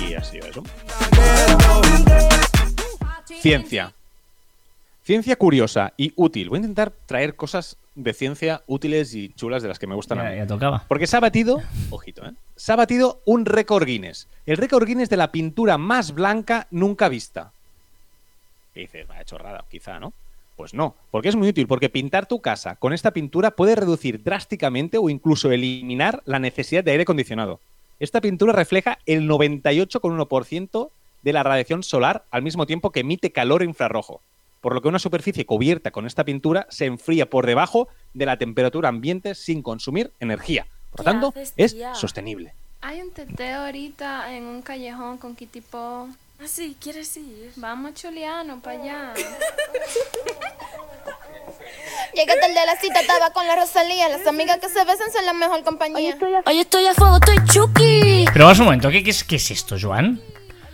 [0.10, 0.64] Y ha sido eso.
[3.26, 3.94] Ciencia.
[5.04, 6.50] Ciencia curiosa y útil.
[6.50, 10.20] Voy a intentar traer cosas de ciencia útiles y chulas de las que me gustan
[10.20, 10.38] a Ya, mí.
[10.38, 10.86] ya tocaba.
[10.88, 11.60] Porque se ha batido,
[11.90, 12.34] ojito, ¿eh?
[12.56, 14.28] Se ha batido un récord Guinness.
[14.46, 17.52] El récord Guinness de la pintura más blanca nunca vista.
[18.76, 20.14] Y dices, vaya chorrada, quizá, ¿no?
[20.62, 24.22] Pues no, porque es muy útil, porque pintar tu casa con esta pintura puede reducir
[24.22, 27.60] drásticamente o incluso eliminar la necesidad de aire acondicionado.
[28.00, 30.92] Esta pintura refleja el 98,1%
[31.24, 34.22] de la radiación solar al mismo tiempo que emite calor infrarrojo,
[34.62, 38.38] por lo que una superficie cubierta con esta pintura se enfría por debajo de la
[38.38, 40.68] temperatura ambiente sin consumir energía.
[40.92, 41.96] Por lo ¿Qué tanto, haces, es tía?
[41.96, 42.54] sostenible.
[42.82, 46.08] Hay un teteo ahorita en un callejón con Kitipo.
[46.44, 47.52] Ah, sí, ¿quieres ir?
[47.56, 49.14] Vamos, Chuliano, para allá.
[52.16, 54.10] Llegué tarde a la cita, estaba con la Rosalía.
[54.10, 56.18] Las amigas que se besan son la mejor compañía.
[56.48, 58.26] Hoy estoy a fuego, estoy chucky.
[58.34, 60.20] Pero vamos un momento, ¿qué, qué es, qué es esto, Joan?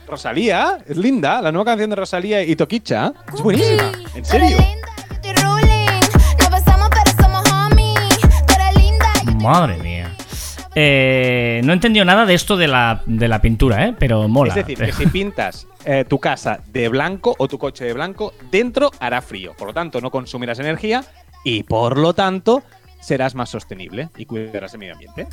[0.07, 3.11] Rosalía, es linda, la nueva canción de Rosalía y Toquicha.
[3.34, 4.57] Es buenísima, en serio.
[9.41, 9.97] Madre mía.
[10.80, 13.96] Eh, no he entendido nada de esto de la, de la pintura, ¿eh?
[13.98, 14.50] Pero mola.
[14.50, 18.32] Es decir, que si pintas eh, tu casa de blanco o tu coche de blanco,
[18.52, 19.56] dentro hará frío.
[19.58, 21.04] Por lo tanto, no consumirás energía
[21.44, 22.62] y por lo tanto
[23.00, 25.28] serás más sostenible y cuidarás el medio ambiente.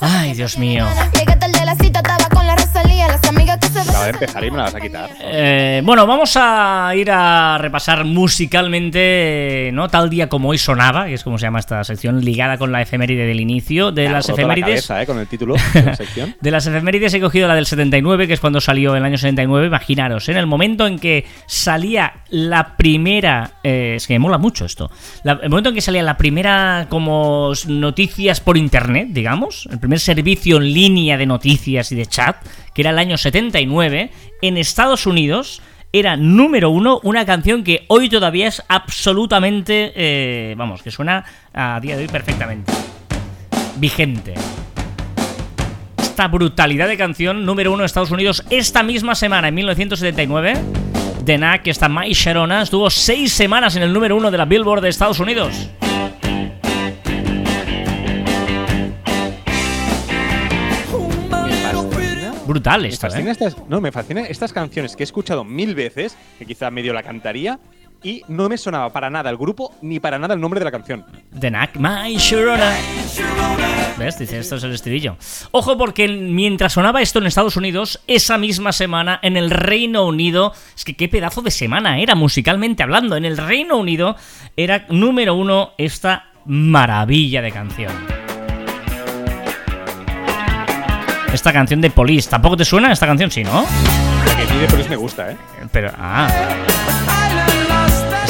[0.00, 0.86] Ay, Dios mío.
[1.18, 3.08] Llegué tarde a la cita, estaba con la Rosalía.
[3.08, 5.10] Las amigas que se Acaba de empezar y me la vas a quitar.
[5.20, 9.88] Eh, bueno, vamos a ir a repasar musicalmente, eh, ¿no?
[9.88, 12.82] Tal día como hoy sonaba, que es como se llama esta sección, ligada con la
[12.82, 13.92] efeméride del inicio.
[13.92, 14.86] De Me las la efemérides.
[14.86, 16.36] cabeza, eh, con el título de la sección.
[16.40, 19.66] De las efemérides he cogido la del 79, que es cuando salió el año 79.
[19.68, 23.52] Imaginaros, en el momento en que salía la primera.
[23.62, 24.90] eh, es que me mola mucho esto.
[25.24, 29.68] El momento en que salía la primera, como noticias por internet, digamos.
[29.70, 32.36] El primer servicio en línea de noticias y de chat,
[32.74, 34.10] que era el año 79,
[34.42, 35.62] en Estados Unidos.
[35.92, 39.92] Era número uno una canción que hoy todavía es absolutamente.
[39.96, 42.72] eh, vamos, que suena a día de hoy perfectamente.
[43.76, 44.34] Vigente
[46.20, 50.79] esta brutalidad de canción número uno en Estados Unidos esta misma semana, en 1979.
[51.24, 54.80] The Knack, esta My Sharona, estuvo seis semanas en el número uno de la Billboard
[54.80, 55.70] de Estados Unidos.
[62.46, 63.32] Brutal Me esto, fascina ¿eh?
[63.32, 67.02] estas, no, me fascinan estas canciones que he escuchado mil veces, que quizá medio la
[67.02, 67.60] cantaría,
[68.02, 70.70] y no me sonaba para nada el grupo ni para nada el nombre de la
[70.70, 71.04] canción.
[71.38, 72.74] The Knack, My Sharona.
[73.98, 74.18] ¿Ves?
[74.18, 75.16] Dice, esto es el estribillo.
[75.50, 80.52] Ojo porque mientras sonaba esto en Estados Unidos, esa misma semana en el Reino Unido,
[80.74, 84.16] es que qué pedazo de semana era musicalmente hablando, en el Reino Unido
[84.56, 87.92] era número uno esta maravilla de canción.
[91.32, 93.30] Esta canción de Police, ¿tampoco te suena esta canción?
[93.30, 93.64] Sí, ¿no?
[94.26, 95.36] La que por eso me gusta, ¿eh?
[95.70, 96.28] Pero, ah.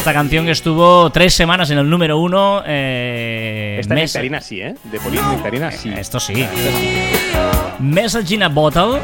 [0.01, 2.63] Esta canción que estuvo tres semanas en el número uno.
[2.67, 4.75] Eh, Esta mes- nectarina sí, ¿eh?
[4.85, 5.93] De Police nectarina sí.
[5.95, 6.47] Esto sí.
[7.81, 8.99] Message in a Bottle.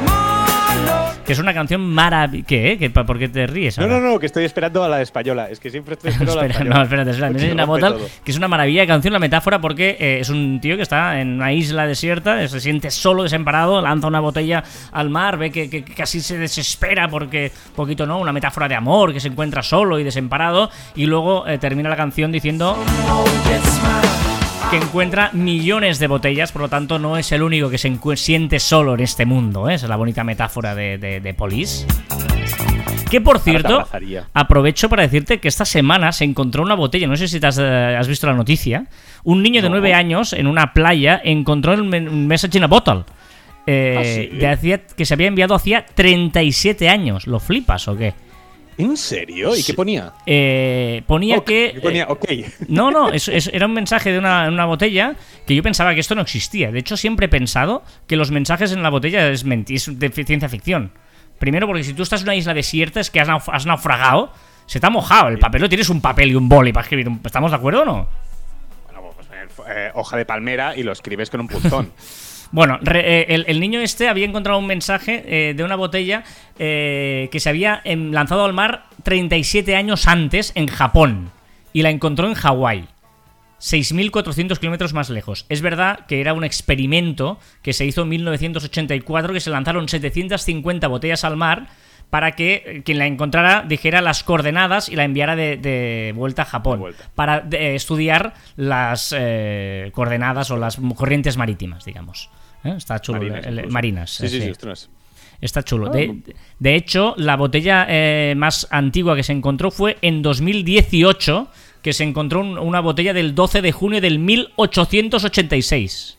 [1.27, 2.47] Que es una canción maravillosa.
[2.47, 2.77] ¿Qué?
[2.79, 2.89] ¿Qué?
[2.89, 3.77] ¿Por qué te ríes?
[3.79, 3.99] No, ahora?
[3.99, 5.49] no, no, que estoy esperando a la española.
[5.51, 6.77] Es que siempre estoy esperando a la española.
[6.77, 7.33] no, espérate, espérate.
[7.33, 8.11] Porque Message in a rompe Bottle, todo.
[8.25, 11.21] que es una maravilla de canción, la metáfora, porque eh, es un tío que está
[11.21, 14.63] en una isla desierta, se siente solo, desemparado, lanza una botella
[14.93, 18.77] al mar, ve que, que- que casi se desespera porque, poquito no, una metáfora de
[18.77, 22.77] amor, que se encuentra solo y desemparado, y luego eh, termina la canción diciendo
[24.71, 28.59] que encuentra millones de botellas, por lo tanto no es el único que se siente
[28.59, 29.69] solo en este mundo.
[29.69, 29.75] ¿eh?
[29.75, 31.87] Esa es la bonita metáfora de, de, de Police.
[33.11, 33.87] Que por cierto,
[34.35, 37.59] aprovecho para decirte que esta semana se encontró una botella, no sé si te has,
[37.59, 38.87] eh, has visto la noticia,
[39.23, 39.75] un niño de No.
[39.77, 43.05] nueve años en una playa encontró un message in a bottle.
[43.69, 44.37] eh, ¿Ah, sí?
[44.39, 47.27] de hacía- que se había enviado hacía 37 años.
[47.29, 48.15] ¿Lo flipas o qué?
[48.79, 49.57] ¿En serio?
[49.57, 50.13] ¿Y qué ponía?
[50.27, 51.73] Eh, ponía que.
[51.75, 52.07] ¿qué ponía?
[52.09, 52.25] Ok.
[52.69, 55.15] No, no, es- es- era un mensaje de una, una botella
[55.47, 56.71] que yo pensaba que esto no existía.
[56.71, 60.49] De hecho, siempre he pensado que los mensajes en la botella es, es de ciencia
[60.49, 60.91] ficción.
[61.39, 64.33] Primero, porque si tú estás en una isla desierta, es que has, nauf- has naufragado,
[64.67, 65.63] se te ha mojado el papel.
[65.63, 67.09] No tienes un papel y un boli para escribir.
[67.09, 68.09] un- ¿Estamos de acuerdo o no?
[68.87, 71.93] Bueno, pues eh, eh, hoja de palmera y lo escribes con un punzón.
[72.53, 76.25] Bueno, eh, el, el niño este había encontrado un mensaje eh, de una botella
[76.59, 81.31] eh, que se había em, lanzado al mar 37 años antes en Japón
[81.73, 82.87] y la encontró en Hawái.
[83.59, 85.47] 6.400 kilómetros más lejos.
[85.49, 90.89] Es verdad que era un experimento que se hizo en 1984, que se lanzaron 750
[90.89, 91.69] botellas al mar
[92.11, 96.43] para que eh, quien la encontrara dijera las coordenadas y la enviara de, de vuelta
[96.43, 97.11] a Japón, vuelta.
[97.15, 102.31] para de- estudiar las eh, coordenadas o las corrientes marítimas, digamos.
[102.65, 102.75] ¿Eh?
[102.77, 103.19] Está chulo.
[103.21, 103.41] Marinas.
[103.45, 103.73] el- el- incluso.
[103.75, 104.53] marinas, Sí, eh, sí, sí.
[105.41, 105.91] Está chulo.
[105.91, 106.23] De,
[106.59, 111.49] de hecho, la botella eh, más antigua que se encontró fue en 2018,
[111.83, 116.17] que se encontró un- una botella del 12 de junio del 1886.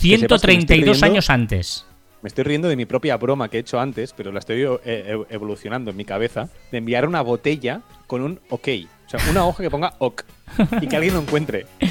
[0.00, 1.06] Que sepas que me estoy 132 riendo.
[1.06, 1.85] años antes.
[2.26, 4.80] Me estoy riendo de mi propia broma que he hecho antes, pero la estoy eh,
[4.84, 8.66] eh, evolucionando en mi cabeza, de enviar una botella con un OK.
[9.06, 10.24] O sea, una hoja que ponga OK.
[10.82, 11.66] Y que alguien lo encuentre.
[11.78, 11.88] Me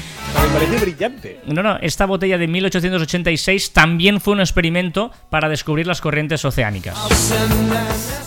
[0.52, 1.40] parece brillante.
[1.46, 6.98] No, no, esta botella de 1886 también fue un experimento para descubrir las corrientes oceánicas.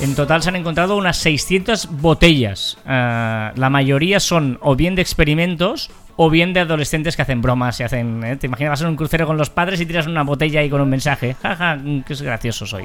[0.02, 2.80] En total se han encontrado unas 600 botellas.
[2.88, 5.92] Ah, la mayoría son o bien de experimentos
[6.22, 8.22] o bien de adolescentes que hacen bromas y hacen...
[8.26, 8.36] ¿eh?
[8.36, 10.82] Te imaginas, vas en un crucero con los padres y tiras una botella ahí con
[10.82, 11.38] un mensaje.
[11.42, 12.84] Jaja, mm, qué gracioso soy.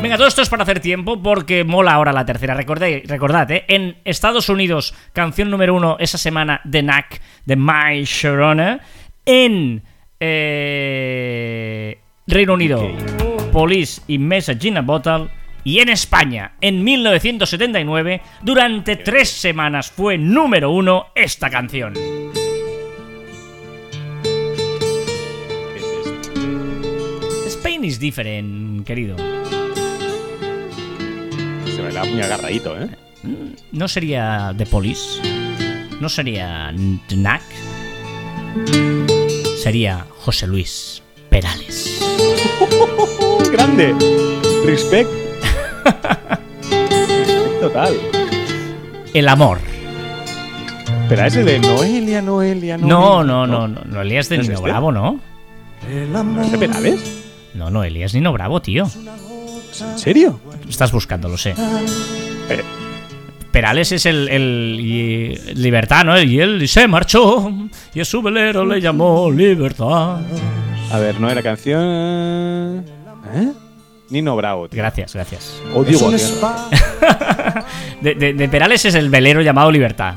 [0.00, 2.54] Venga, todo esto es para hacer tiempo porque mola ahora la tercera.
[2.54, 3.66] Recordad, recordad ¿eh?
[3.68, 8.80] en Estados Unidos, canción número uno esa semana de Knack, de My Sharona.
[9.26, 9.82] En
[10.18, 12.90] eh, Reino Unido,
[13.52, 15.43] Police y Message in a Bottle.
[15.64, 21.94] Y en España, en 1979, durante tres semanas fue número uno esta canción.
[21.94, 22.30] ¿Qué
[25.76, 26.32] es esto?
[27.46, 29.16] Spain is different, querido.
[31.66, 32.90] Se me da muy agarradito, ¿eh?
[33.72, 35.22] ¿No sería The Police?
[35.98, 36.74] ¿No sería
[37.08, 37.42] Knack?
[39.62, 42.04] Sería José Luis Perales.
[43.50, 43.94] ¡Grande!
[44.66, 45.23] Respect.
[47.60, 47.94] Total.
[49.12, 49.58] El amor.
[51.08, 52.78] Pero ese de Noelia, Noelia, Noelia.
[52.78, 54.70] No, no, no, no, no Elías de ¿No es Nino este?
[54.70, 55.20] Bravo, ¿no?
[56.12, 57.24] ¿No es de Perales?
[57.54, 58.84] No, no, Elías Nino Bravo, tío.
[58.84, 60.40] ¿En serio?
[60.68, 61.54] Estás buscando, lo sé.
[62.48, 62.62] Eh,
[63.50, 64.76] Perales es el, el,
[65.54, 66.20] Libertad, ¿no?
[66.20, 67.52] Y él se marchó
[67.92, 70.20] y a su velero le llamó Libertad.
[70.90, 72.84] a ver, no era canción.
[73.34, 73.52] ¿Eh?
[74.14, 74.78] Nino Bravo, tío.
[74.78, 75.60] Gracias, gracias.
[75.74, 77.64] Odio Guadiana.
[78.00, 80.14] De, de- de Perales es el velero llamado Libertad.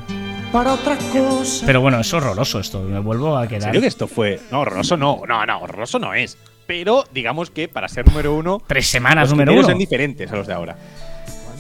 [0.51, 1.65] Para otra cosa.
[1.65, 2.81] Pero bueno, es horroroso esto.
[2.81, 3.61] Me vuelvo a ¿En quedar.
[3.63, 4.39] serio que esto fue.?
[4.51, 5.21] No, horroroso no.
[5.27, 6.37] No, no, horroroso no es.
[6.67, 8.61] Pero digamos que para ser número uno.
[8.67, 9.63] Tres semanas los número uno.
[9.67, 10.75] son diferentes a los de ahora.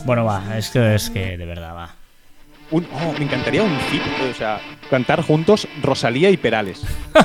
[0.05, 1.95] Bueno, va, es que, es que de verdad va.
[2.71, 4.59] Un, oh, me encantaría un fit, o sea,
[4.89, 6.81] cantar juntos Rosalía y Perales.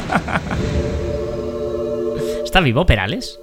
[2.45, 3.39] ¿Está vivo Perales?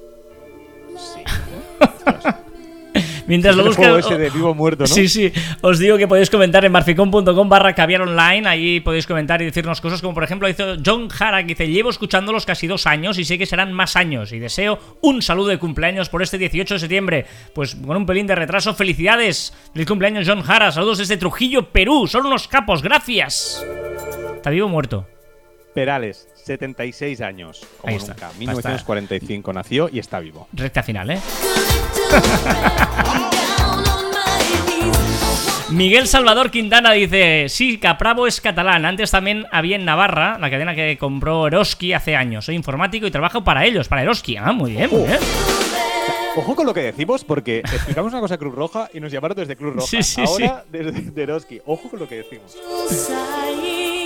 [0.97, 1.22] Sí.
[3.30, 4.88] Mientras lo muerto, ¿no?
[4.88, 5.32] Sí, sí.
[5.61, 8.49] Os digo que podéis comentar en marficom.com barra caviar online.
[8.49, 11.91] Ahí podéis comentar y decirnos cosas como, por ejemplo, hizo John Hara, que dice: Llevo
[11.91, 14.32] escuchándolos casi dos años y sé que serán más años.
[14.32, 17.25] Y deseo un saludo de cumpleaños por este 18 de septiembre.
[17.53, 19.53] Pues con un pelín de retraso, felicidades.
[19.73, 20.71] Feliz cumpleaños, John Hara.
[20.71, 22.07] Saludos desde Trujillo, Perú.
[22.07, 23.63] Son unos capos, gracias.
[24.38, 25.05] ¿Está vivo o muerto?
[25.74, 27.65] Perales, 76 años.
[27.80, 28.13] Como Ahí está.
[28.13, 28.28] nunca.
[28.28, 28.39] Está.
[28.39, 30.47] 1945 nació y está vivo.
[30.53, 31.20] Recta final, ¿eh?
[35.72, 38.86] Miguel Salvador Quintana dice, sí, Capravo es catalán.
[38.86, 42.45] Antes también había en Navarra, la cadena que compró Eroski hace años.
[42.45, 44.36] Soy informático y trabajo para ellos, para Eroski.
[44.38, 45.20] Ah, muy bien, muy bien.
[46.38, 49.38] Ojo con lo que decimos, porque explicamos una cosa a Cruz Roja y nos llamaron
[49.38, 49.88] desde Cruz Roja.
[49.88, 51.61] Sí, sí, Ahora desde de Eroski.
[51.65, 52.55] Ojo con lo que decimos.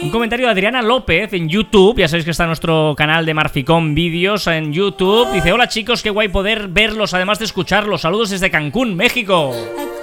[0.01, 1.97] Un comentario de Adriana López en YouTube.
[1.97, 5.31] Ya sabéis que está nuestro canal de Marficón Vídeos en YouTube.
[5.31, 8.01] Dice, hola chicos, qué guay poder verlos, además de escucharlos.
[8.01, 9.53] Saludos desde Cancún, México.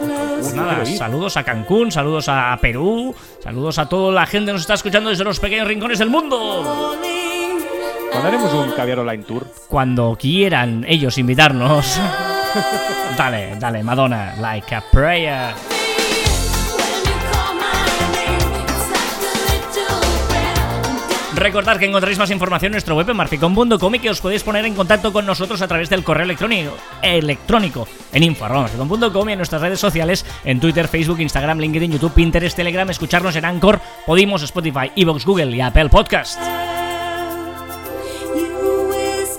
[0.00, 4.62] Pues nada, saludos a Cancún, saludos a Perú, saludos a toda la gente que nos
[4.62, 6.96] está escuchando desde los pequeños rincones del mundo.
[8.10, 9.46] ¿Cuándo haremos un caviar online tour?
[9.68, 12.00] Cuando quieran ellos invitarnos.
[13.16, 15.54] Dale, dale, Madonna, like a prayer.
[21.40, 24.66] Recordad que encontraréis más información en nuestro web en marficon.com y que os podéis poner
[24.66, 29.62] en contacto con nosotros a través del correo electrónico, electrónico en info.marficon.com y en nuestras
[29.62, 34.92] redes sociales en Twitter, Facebook, Instagram, LinkedIn, YouTube, Pinterest, Telegram, escucharnos en Anchor, Podimos, Spotify,
[34.94, 36.38] Evox, Google y Apple Podcast.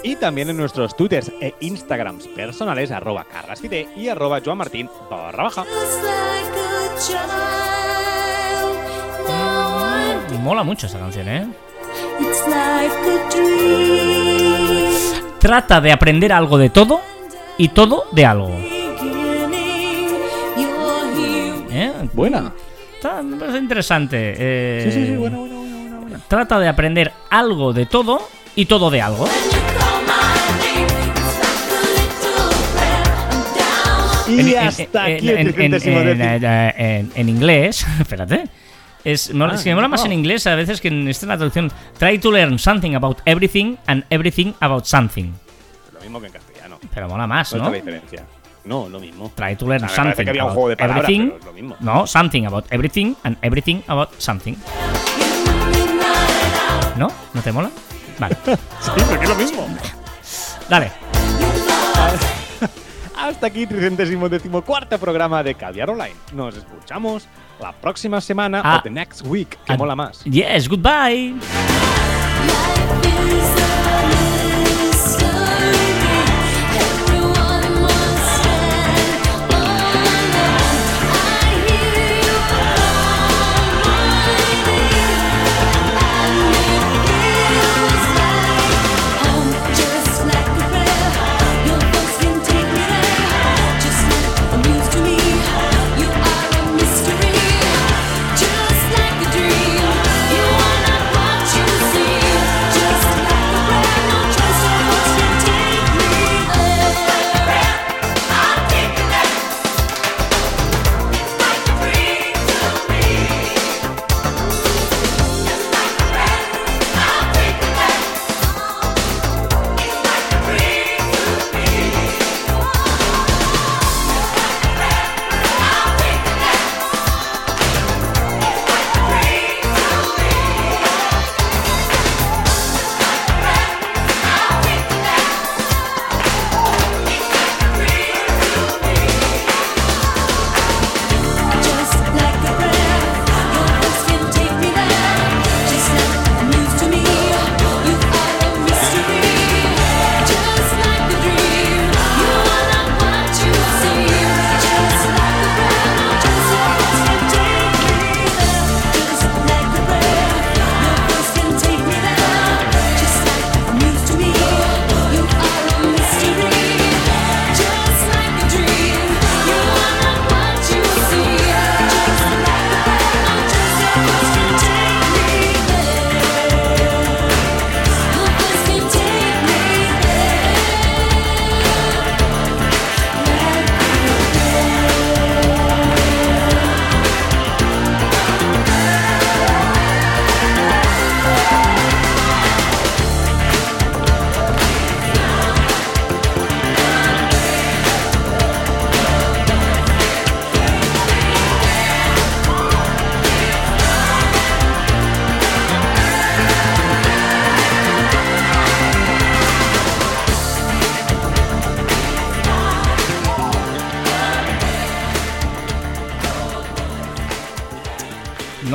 [0.02, 5.66] Y también en nuestros twitters e instagrams personales, arroba carrasfide y arroba joanmartin barra baja.
[10.41, 11.47] Mola mucho esta canción, ¿eh?
[15.39, 17.02] Trata de aprender algo de todo
[17.58, 18.52] y todo de algo.
[21.74, 21.92] ¿Eh?
[22.14, 22.54] Buena.
[22.96, 24.36] Está, me parece interesante.
[24.38, 26.20] eh, Sí, sí, sí, buena, buena, buena, buena, buena.
[26.28, 28.22] Trata de aprender algo de todo
[28.56, 29.28] y todo de algo.
[34.28, 35.38] Y En- hasta en- aquí el
[37.16, 38.44] en inglés, espérate.
[39.04, 40.06] Es, mola- Ah, es que me mola más oh.
[40.06, 41.72] en inglés a veces que en esta la traducción.
[41.97, 45.32] Try to learn something about everything and everything about something.
[45.93, 46.80] Lo mismo que en castellano.
[46.93, 47.64] Pero mola más, ¿No ¿no?
[47.66, 48.26] está la diferencia?
[48.64, 49.32] No, lo mismo.
[49.36, 51.28] Try to learn Ah, me parece something que había un about juego de palabras, everything.
[51.30, 51.76] pero es lo mismo.
[51.80, 54.54] No, something about everything and everything about something.
[56.97, 57.08] ¿No?
[57.34, 57.72] ¿No te mola?
[58.20, 58.38] Vale.
[58.82, 59.68] Sí, porque es lo mismo.
[60.70, 60.91] Dale.
[63.18, 66.16] Hasta aquí, tricentésimo decimocuarto programa de Caviar Online.
[66.34, 67.28] Nos escuchamos
[67.62, 68.78] la próxima semana Ah.
[68.80, 69.78] o the next week, que Ah.
[69.78, 70.22] mola más.
[70.26, 71.36] Yes, goodbye.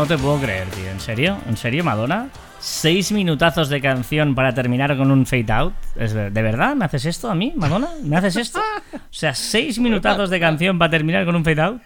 [0.09, 0.89] No te puedo creer, tío.
[0.89, 1.37] ¿En serio?
[1.49, 2.29] ¿En serio, Madonna?
[2.61, 5.75] ¿Seis minutazos de canción para terminar con un fade out?
[5.97, 7.89] ¿Es ver- ¿De verdad me haces esto a mí, Madonna?
[8.05, 8.61] ¿Me haces esto?
[8.95, 11.83] O sea, seis minutazos de canción para terminar con un fade out.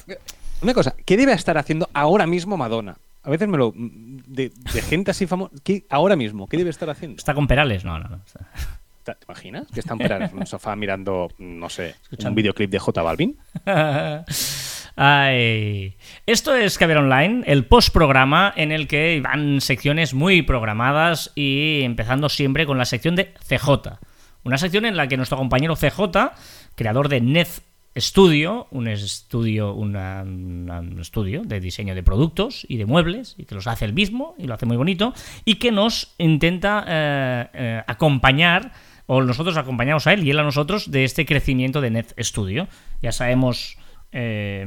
[0.60, 2.94] Una cosa, ¿qué debe estar haciendo ahora mismo Madonna?
[3.22, 3.72] A veces me lo.
[3.74, 5.54] De, de gente así famosa.
[5.64, 7.16] ¿qué- Ahora mismo, ¿qué debe estar haciendo?
[7.16, 7.86] ¿Está con Perales?
[7.86, 8.20] No, no, no.
[9.02, 9.66] ¿Te imaginas?
[9.72, 12.28] Que están parados en un sofá mirando, no sé, Escuchando.
[12.32, 13.38] un videoclip de J Balvin.
[16.26, 22.28] Esto es Caber Online, el postprograma en el que van secciones muy programadas y empezando
[22.28, 23.98] siempre con la sección de CJ.
[24.44, 26.32] Una sección en la que nuestro compañero CJ,
[26.74, 27.48] creador de Net
[27.96, 33.66] Studio, un estudio, un estudio de diseño de productos y de muebles, y que los
[33.66, 35.14] hace él mismo y lo hace muy bonito,
[35.46, 38.72] y que nos intenta eh, eh, acompañar
[39.06, 42.68] o nosotros acompañamos a él y él a nosotros de este crecimiento de Net Studio.
[43.02, 43.76] Ya sabemos
[44.12, 44.66] eh,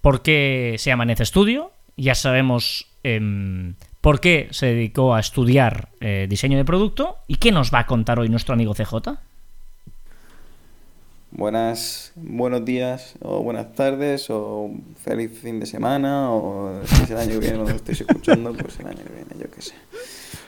[0.00, 5.88] por qué se llama Net Studio, ya sabemos em, por qué se dedicó a estudiar
[6.00, 9.18] eh, diseño de producto y qué nos va a contar hoy nuestro amigo CJ.
[11.30, 14.70] Buenas, buenos días o buenas tardes o
[15.04, 18.54] feliz fin de semana o si es el año que viene cuando lo estéis escuchando,
[18.54, 19.74] pues el año que viene, yo qué sé.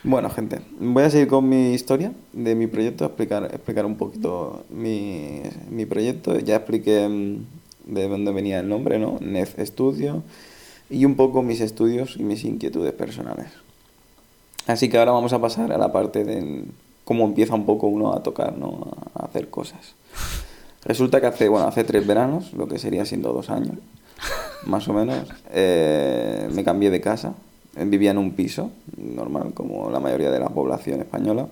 [0.03, 4.65] Bueno, gente, voy a seguir con mi historia de mi proyecto, explicar, explicar un poquito
[4.71, 6.39] mi, mi proyecto.
[6.39, 9.19] Ya expliqué mm, de dónde venía el nombre, ¿no?
[9.21, 10.23] NEF Studio
[10.89, 13.49] y un poco mis estudios y mis inquietudes personales.
[14.67, 16.65] Así que ahora vamos a pasar a la parte de
[17.05, 18.97] cómo empieza un poco uno a tocar, ¿no?
[19.15, 19.95] A hacer cosas.
[20.83, 23.77] Resulta que hace, bueno, hace tres veranos, lo que sería siendo dos años,
[24.65, 27.35] más o menos, eh, me cambié de casa.
[27.77, 31.47] Vivía en un piso, normal, como la mayoría de la población española.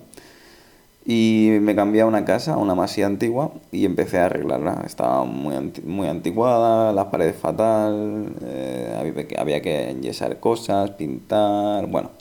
[1.05, 4.83] Y me cambié a una casa, a una masía antigua, y empecé a arreglarla.
[4.85, 10.91] Estaba muy, anti- muy antiguada, las paredes fatal, eh, había, que, había que enyesar cosas,
[10.91, 12.11] pintar, bueno,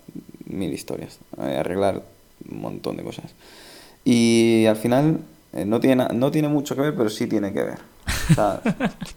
[0.47, 1.19] mil historias.
[1.43, 2.03] eh, arreglar
[2.51, 3.35] un montón de cosas.
[4.05, 5.19] Y al final
[5.53, 7.79] eh, no, tiene, no tiene mucho que ver, pero sí tiene que ver.
[8.35, 8.61] Sea,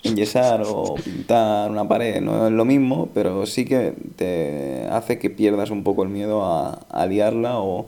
[0.03, 5.29] enyesar o pintar una pared no es lo mismo, pero sí que te hace que
[5.29, 7.87] pierdas un poco el miedo a, a liarla o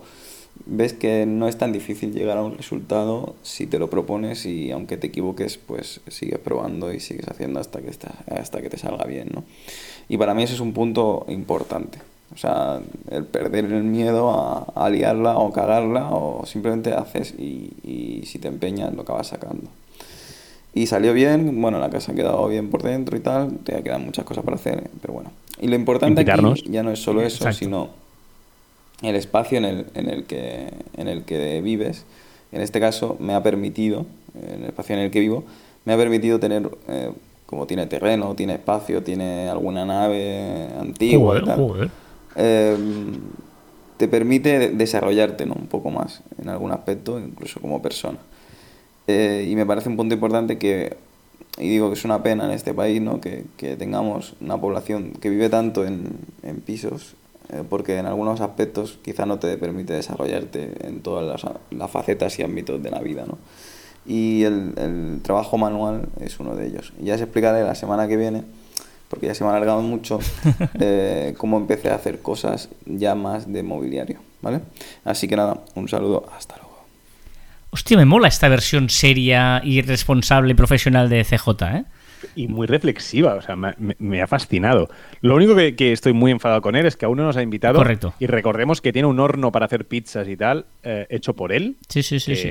[0.66, 4.72] ves que no es tan difícil llegar a un resultado si te lo propones y
[4.72, 8.78] aunque te equivoques, pues sigues probando y sigues haciendo hasta que, está, hasta que te
[8.78, 9.44] salga bien, ¿no?
[10.08, 12.00] Y para mí ese es un punto importante.
[12.34, 17.74] O sea, el perder el miedo a, a liarla o cagarla o simplemente haces y,
[17.84, 19.70] y si te empeñas lo acabas sacando.
[20.76, 24.04] Y salió bien, bueno, la casa ha quedado bien por dentro y tal, te quedan
[24.06, 25.32] muchas cosas para hacer, pero bueno.
[25.62, 27.58] Y lo importante aquí ya no es solo eso, Exacto.
[27.60, 27.90] sino
[29.04, 32.06] el espacio en el, en el, que, en el que vives.
[32.52, 34.06] En este caso me ha permitido,
[34.56, 35.44] el espacio en el que vivo,
[35.86, 37.12] me ha permitido tener, eh,
[37.46, 41.90] como tiene terreno, tiene espacio, tiene alguna nave antigua y Joder, tal, joder.
[42.36, 42.78] eh,
[43.98, 45.54] te permite desarrollarte ¿no?
[45.54, 48.18] un poco más en algún aspecto, incluso como persona.
[49.08, 50.96] Eh, y me parece un punto importante que,
[51.58, 53.20] y digo que es una pena en este país, ¿no?
[53.20, 57.16] que, que tengamos una población que vive tanto en, en pisos,
[57.50, 62.40] eh, porque en algunos aspectos quizá no te permite desarrollarte en todas las, las facetas
[62.40, 63.26] y ámbitos de la vida.
[63.28, 63.38] ¿no?
[64.06, 66.94] Y el, el trabajo manual es uno de ellos.
[67.00, 68.44] Ya os explicaré la semana que viene,
[69.10, 70.20] porque ya se me ha alargado mucho,
[70.80, 74.20] eh, cómo empecé a hacer cosas ya más de mobiliario.
[74.42, 74.62] ¿vale?
[75.06, 76.63] Así que nada, un saludo, hasta luego.
[77.74, 81.86] Hostia, me mola esta versión seria y responsable y profesional de CJ, ¿eh?
[82.36, 84.90] Y muy reflexiva, o sea, me, ha fascinado.
[85.22, 87.42] Lo único que, que estoy muy enfadado con él es que aún no nos ha
[87.42, 87.80] invitado.
[87.80, 88.14] Correcto.
[88.20, 91.78] Y recordemos que tiene un horno para hacer pizzas y tal, eh, hecho por él,
[91.90, 92.50] Sí, sí, sí, sí.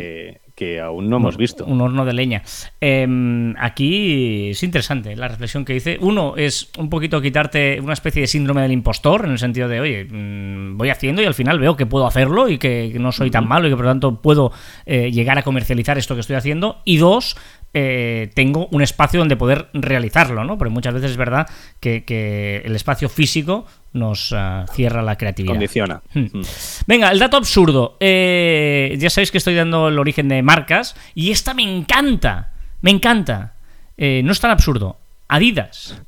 [0.62, 1.64] Que, aún no hemos visto.
[1.64, 2.42] Un horno de leña.
[2.80, 5.98] Eh, aquí es interesante la reflexión que dice.
[6.00, 9.80] Uno es un poquito quitarte una especie de síndrome del impostor, en el sentido de,
[9.80, 13.12] oye, mm, voy haciendo y al final veo que puedo hacerlo y que que no
[13.12, 14.52] soy tan malo y que por lo tanto puedo
[14.86, 16.80] eh, llegar a comercializar esto que estoy haciendo.
[16.84, 17.36] Y dos,
[17.74, 20.58] eh, tengo un espacio donde poder realizarlo, ¿no?
[20.58, 21.48] Porque muchas veces es verdad
[21.80, 25.54] que, que el espacio físico nos ah, cierra la creatividad.
[25.54, 26.02] Condiciona.
[26.14, 26.26] Hmm.
[26.32, 26.42] Mm.
[26.86, 27.96] Venga, el dato absurdo.
[28.00, 32.52] Eh, ya sabéis que estoy dando el origen de marcas y esta me encanta.
[32.80, 33.54] Me encanta.
[33.96, 34.98] Eh, no es tan absurdo.
[35.28, 36.00] Adidas.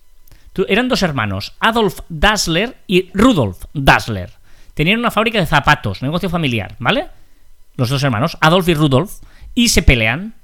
[0.68, 4.30] Eran dos hermanos, Adolf Dassler y Rudolf Dassler.
[4.74, 7.08] Tenían una fábrica de zapatos, negocio familiar, ¿vale?
[7.76, 9.18] Los dos hermanos, Adolf y Rudolf,
[9.54, 10.34] y se pelean.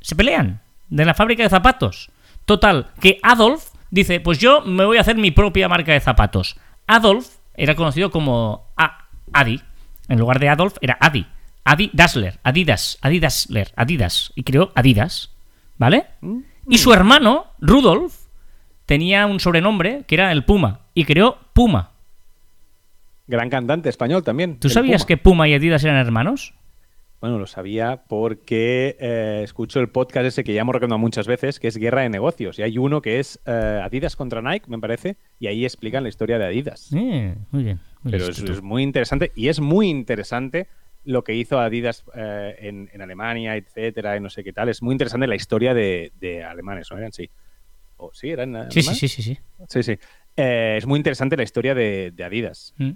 [0.00, 0.60] Se pelean
[0.90, 2.10] de la fábrica de zapatos.
[2.44, 6.56] Total, que Adolf dice, pues yo me voy a hacer mi propia marca de zapatos.
[6.88, 9.60] Adolf era conocido como A- Adi.
[10.08, 11.26] En lugar de Adolf era Adi.
[11.64, 14.32] Adi Dassler, Adidas, Adidasler, Adidas.
[14.34, 15.30] Y creó Adidas.
[15.78, 16.06] ¿Vale?
[16.68, 18.14] Y su hermano, Rudolf,
[18.86, 20.80] tenía un sobrenombre que era el Puma.
[20.94, 21.90] Y creó Puma.
[23.28, 24.58] Gran cantante español también.
[24.58, 25.06] ¿Tú sabías Puma.
[25.08, 26.54] que Puma y Adidas eran hermanos?
[27.22, 31.58] Bueno, lo sabía porque eh, escucho el podcast ese que ya hemos recomendado muchas veces,
[31.60, 32.58] que es Guerra de Negocios.
[32.58, 36.08] Y hay uno que es eh, Adidas contra Nike, me parece, y ahí explican la
[36.08, 36.90] historia de Adidas.
[36.92, 37.78] Eh, muy bien.
[38.02, 40.66] muy Pero es, muy interesante y es muy interesante
[41.04, 44.68] lo que hizo Adidas eh, en, en Alemania, etcétera, y no sé qué tal.
[44.68, 47.12] Es muy interesante la historia de, de alemanes, ¿no eran?
[47.12, 47.30] Sí.
[47.98, 48.98] ¿O sí, eran Sí, alemanes?
[48.98, 49.38] sí, sí, sí, sí.
[49.68, 49.98] Sí, sí.
[50.34, 52.90] Es muy interesante la historia de, de Adidas Mm.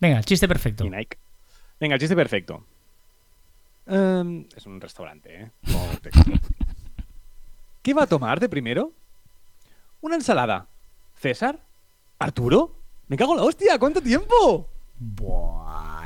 [0.00, 0.84] Venga, el chiste perfecto.
[0.84, 1.18] y Nike.
[1.78, 2.66] Venga, el chiste perfecto.
[3.90, 5.50] Em, es un restaurante, ¿eh?
[7.82, 8.92] ¿Qué va a tomar de primero?
[10.00, 10.68] Una ensalada.
[11.16, 11.58] ¿César?
[12.20, 12.76] ¿Arturo?
[13.08, 13.78] ¡Me cago en la hostia!
[13.80, 14.68] ¿Cuánto tiempo?
[14.96, 15.99] Buah.